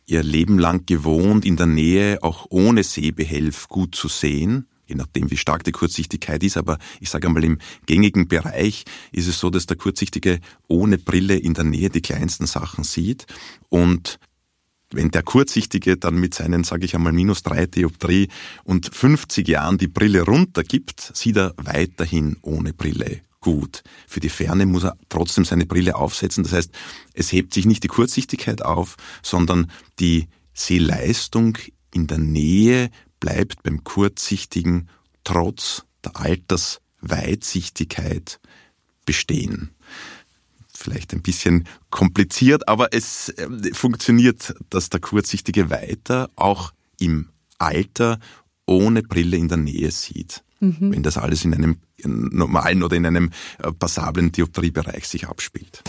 ihr 0.07 0.23
Leben 0.23 0.57
lang 0.57 0.87
gewohnt, 0.87 1.45
in 1.45 1.55
der 1.55 1.67
Nähe 1.67 2.23
auch 2.23 2.47
ohne 2.49 2.83
Sehbehelf 2.83 3.67
gut 3.67 3.93
zu 3.93 4.07
sehen 4.07 4.65
je 4.87 4.95
nachdem, 4.95 5.29
wie 5.29 5.37
stark 5.37 5.63
die 5.63 5.71
Kurzsichtigkeit 5.71 6.41
ist, 6.43 6.57
aber 6.57 6.77
ich 6.99 7.09
sage 7.09 7.27
einmal, 7.27 7.43
im 7.43 7.59
gängigen 7.85 8.27
Bereich 8.27 8.85
ist 9.11 9.27
es 9.27 9.39
so, 9.39 9.49
dass 9.49 9.65
der 9.65 9.77
Kurzsichtige 9.77 10.39
ohne 10.67 10.97
Brille 10.97 11.35
in 11.35 11.53
der 11.53 11.65
Nähe 11.65 11.89
die 11.89 12.01
kleinsten 12.01 12.47
Sachen 12.47 12.83
sieht 12.83 13.25
und 13.69 14.17
wenn 14.91 15.11
der 15.11 15.23
Kurzsichtige 15.23 15.97
dann 15.97 16.15
mit 16.15 16.33
seinen, 16.33 16.63
sage 16.63 16.85
ich 16.85 16.95
einmal, 16.95 17.13
minus 17.13 17.43
drei 17.43 17.65
Dioptrie 17.65 18.29
und 18.63 18.93
50 18.93 19.47
Jahren 19.47 19.77
die 19.77 19.87
Brille 19.87 20.21
runtergibt, 20.21 21.11
sieht 21.13 21.37
er 21.37 21.53
weiterhin 21.57 22.37
ohne 22.41 22.73
Brille 22.73 23.21
gut. 23.41 23.83
Für 24.07 24.19
die 24.19 24.29
Ferne 24.29 24.65
muss 24.65 24.83
er 24.83 24.97
trotzdem 25.09 25.45
seine 25.45 25.65
Brille 25.65 25.95
aufsetzen. 25.95 26.43
Das 26.43 26.53
heißt, 26.53 26.71
es 27.13 27.31
hebt 27.31 27.53
sich 27.53 27.65
nicht 27.65 27.83
die 27.83 27.87
Kurzsichtigkeit 27.87 28.61
auf, 28.61 28.97
sondern 29.21 29.71
die 29.99 30.27
Sehleistung 30.53 31.57
in 31.93 32.07
der 32.07 32.17
Nähe 32.17 32.89
bleibt 33.19 33.63
beim 33.63 33.83
Kurzsichtigen 33.83 34.89
trotz 35.23 35.83
der 36.03 36.17
Altersweitsichtigkeit 36.17 38.39
bestehen 39.05 39.71
vielleicht 40.77 41.13
ein 41.13 41.21
bisschen 41.21 41.67
kompliziert, 41.89 42.67
aber 42.67 42.93
es 42.93 43.29
äh, 43.29 43.73
funktioniert, 43.73 44.53
dass 44.69 44.89
der 44.89 44.99
Kurzsichtige 44.99 45.69
weiter 45.69 46.29
auch 46.35 46.71
im 46.99 47.29
Alter 47.57 48.19
ohne 48.65 49.01
Brille 49.01 49.37
in 49.37 49.47
der 49.47 49.57
Nähe 49.57 49.91
sieht. 49.91 50.43
Mhm. 50.59 50.91
Wenn 50.91 51.03
das 51.03 51.17
alles 51.17 51.45
in 51.45 51.53
einem 51.53 51.77
normalen 52.03 52.83
oder 52.83 52.95
in 52.95 53.05
einem 53.05 53.31
äh, 53.59 53.71
passablen 53.71 54.31
Dioptriebereich 54.31 55.07
sich 55.07 55.27
abspielt. 55.27 55.83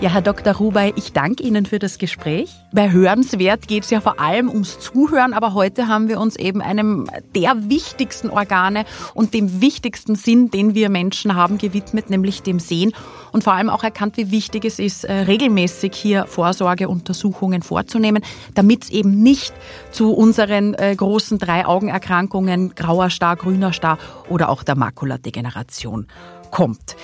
Ja, 0.00 0.10
Herr 0.10 0.22
Dr. 0.22 0.54
Rubey, 0.54 0.92
ich 0.96 1.12
danke 1.12 1.42
Ihnen 1.42 1.66
für 1.66 1.78
das 1.78 1.98
Gespräch. 1.98 2.50
Bei 2.72 2.90
Hörenswert 2.90 3.68
geht 3.68 3.84
es 3.84 3.90
ja 3.90 4.00
vor 4.00 4.20
allem 4.20 4.50
ums 4.50 4.78
Zuhören, 4.80 5.32
aber 5.32 5.54
heute 5.54 5.88
haben 5.88 6.08
wir 6.08 6.20
uns 6.20 6.36
eben 6.36 6.60
einem 6.60 7.08
der 7.34 7.70
wichtigsten 7.70 8.28
Organe 8.28 8.84
und 9.14 9.32
dem 9.32 9.60
wichtigsten 9.60 10.16
Sinn, 10.16 10.50
den 10.50 10.74
wir 10.74 10.90
Menschen 10.90 11.36
haben, 11.36 11.58
gewidmet, 11.58 12.10
nämlich 12.10 12.42
dem 12.42 12.58
Sehen 12.58 12.92
und 13.32 13.44
vor 13.44 13.54
allem 13.54 13.70
auch 13.70 13.82
erkannt, 13.82 14.16
wie 14.16 14.30
wichtig 14.30 14.64
es 14.64 14.78
ist, 14.78 15.04
äh, 15.04 15.12
regelmäßig 15.12 15.94
hier 15.94 16.26
Vorsorgeuntersuchungen 16.26 17.62
vorzunehmen, 17.62 18.22
damit 18.54 18.84
es 18.84 18.90
eben 18.90 19.22
nicht 19.22 19.54
zu 19.90 20.12
unseren 20.12 20.74
äh, 20.74 20.94
großen 20.94 21.38
drei 21.38 21.66
Augenerkrankungen, 21.66 22.74
grauer 22.74 23.10
Star, 23.10 23.36
grüner 23.36 23.72
Star 23.72 23.98
oder 24.28 24.50
auch 24.50 24.64
der 24.64 24.76
Makuladegeneration 24.76 26.08
kommt. 26.54 26.96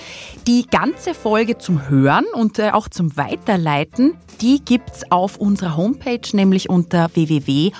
Die 0.47 0.65
ganze 0.65 1.13
Folge 1.13 1.57
zum 1.57 1.89
Hören 1.89 2.25
und 2.33 2.57
äh, 2.57 2.71
auch 2.71 2.87
zum 2.87 3.17
Weiterleiten, 3.17 4.15
die 4.39 4.61
gibt's 4.63 5.11
auf 5.11 5.35
unserer 5.37 5.75
Homepage, 5.75 6.21
nämlich 6.31 6.69
unter 6.69 7.13
www.oeggk.at 7.13 7.73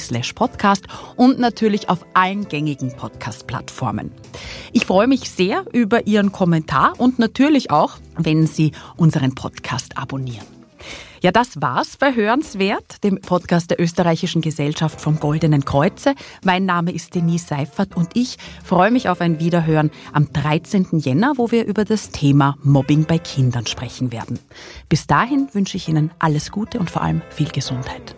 slash 0.00 0.32
podcast 0.32 0.86
und 1.16 1.38
natürlich 1.38 1.90
auf 1.90 2.06
allen 2.14 2.48
gängigen 2.48 2.96
Podcast-Plattformen. 2.96 4.10
Ich 4.72 4.86
freue 4.86 5.06
mich 5.06 5.30
sehr 5.30 5.66
über 5.72 6.06
Ihren 6.06 6.32
Kommentar 6.32 6.94
und 6.96 7.18
natürlich 7.18 7.70
auch, 7.70 7.98
wenn 8.16 8.46
Sie 8.46 8.72
unseren 8.96 9.34
Podcast 9.34 9.98
abonnieren. 9.98 10.61
Ja, 11.22 11.30
das 11.30 11.62
war's 11.62 11.98
bei 11.98 12.16
Hörenswert, 12.16 13.04
dem 13.04 13.20
Podcast 13.20 13.70
der 13.70 13.80
Österreichischen 13.80 14.42
Gesellschaft 14.42 15.00
vom 15.00 15.20
Goldenen 15.20 15.64
Kreuze. 15.64 16.16
Mein 16.42 16.64
Name 16.64 16.90
ist 16.90 17.14
Denise 17.14 17.46
Seifert 17.46 17.94
und 17.94 18.08
ich 18.14 18.38
freue 18.64 18.90
mich 18.90 19.08
auf 19.08 19.20
ein 19.20 19.38
Wiederhören 19.38 19.92
am 20.12 20.32
13. 20.32 20.98
Jänner, 20.98 21.34
wo 21.36 21.52
wir 21.52 21.64
über 21.64 21.84
das 21.84 22.10
Thema 22.10 22.56
Mobbing 22.64 23.04
bei 23.04 23.18
Kindern 23.18 23.68
sprechen 23.68 24.10
werden. 24.10 24.40
Bis 24.88 25.06
dahin 25.06 25.46
wünsche 25.52 25.76
ich 25.76 25.86
Ihnen 25.86 26.10
alles 26.18 26.50
Gute 26.50 26.80
und 26.80 26.90
vor 26.90 27.02
allem 27.02 27.22
viel 27.30 27.50
Gesundheit. 27.50 28.16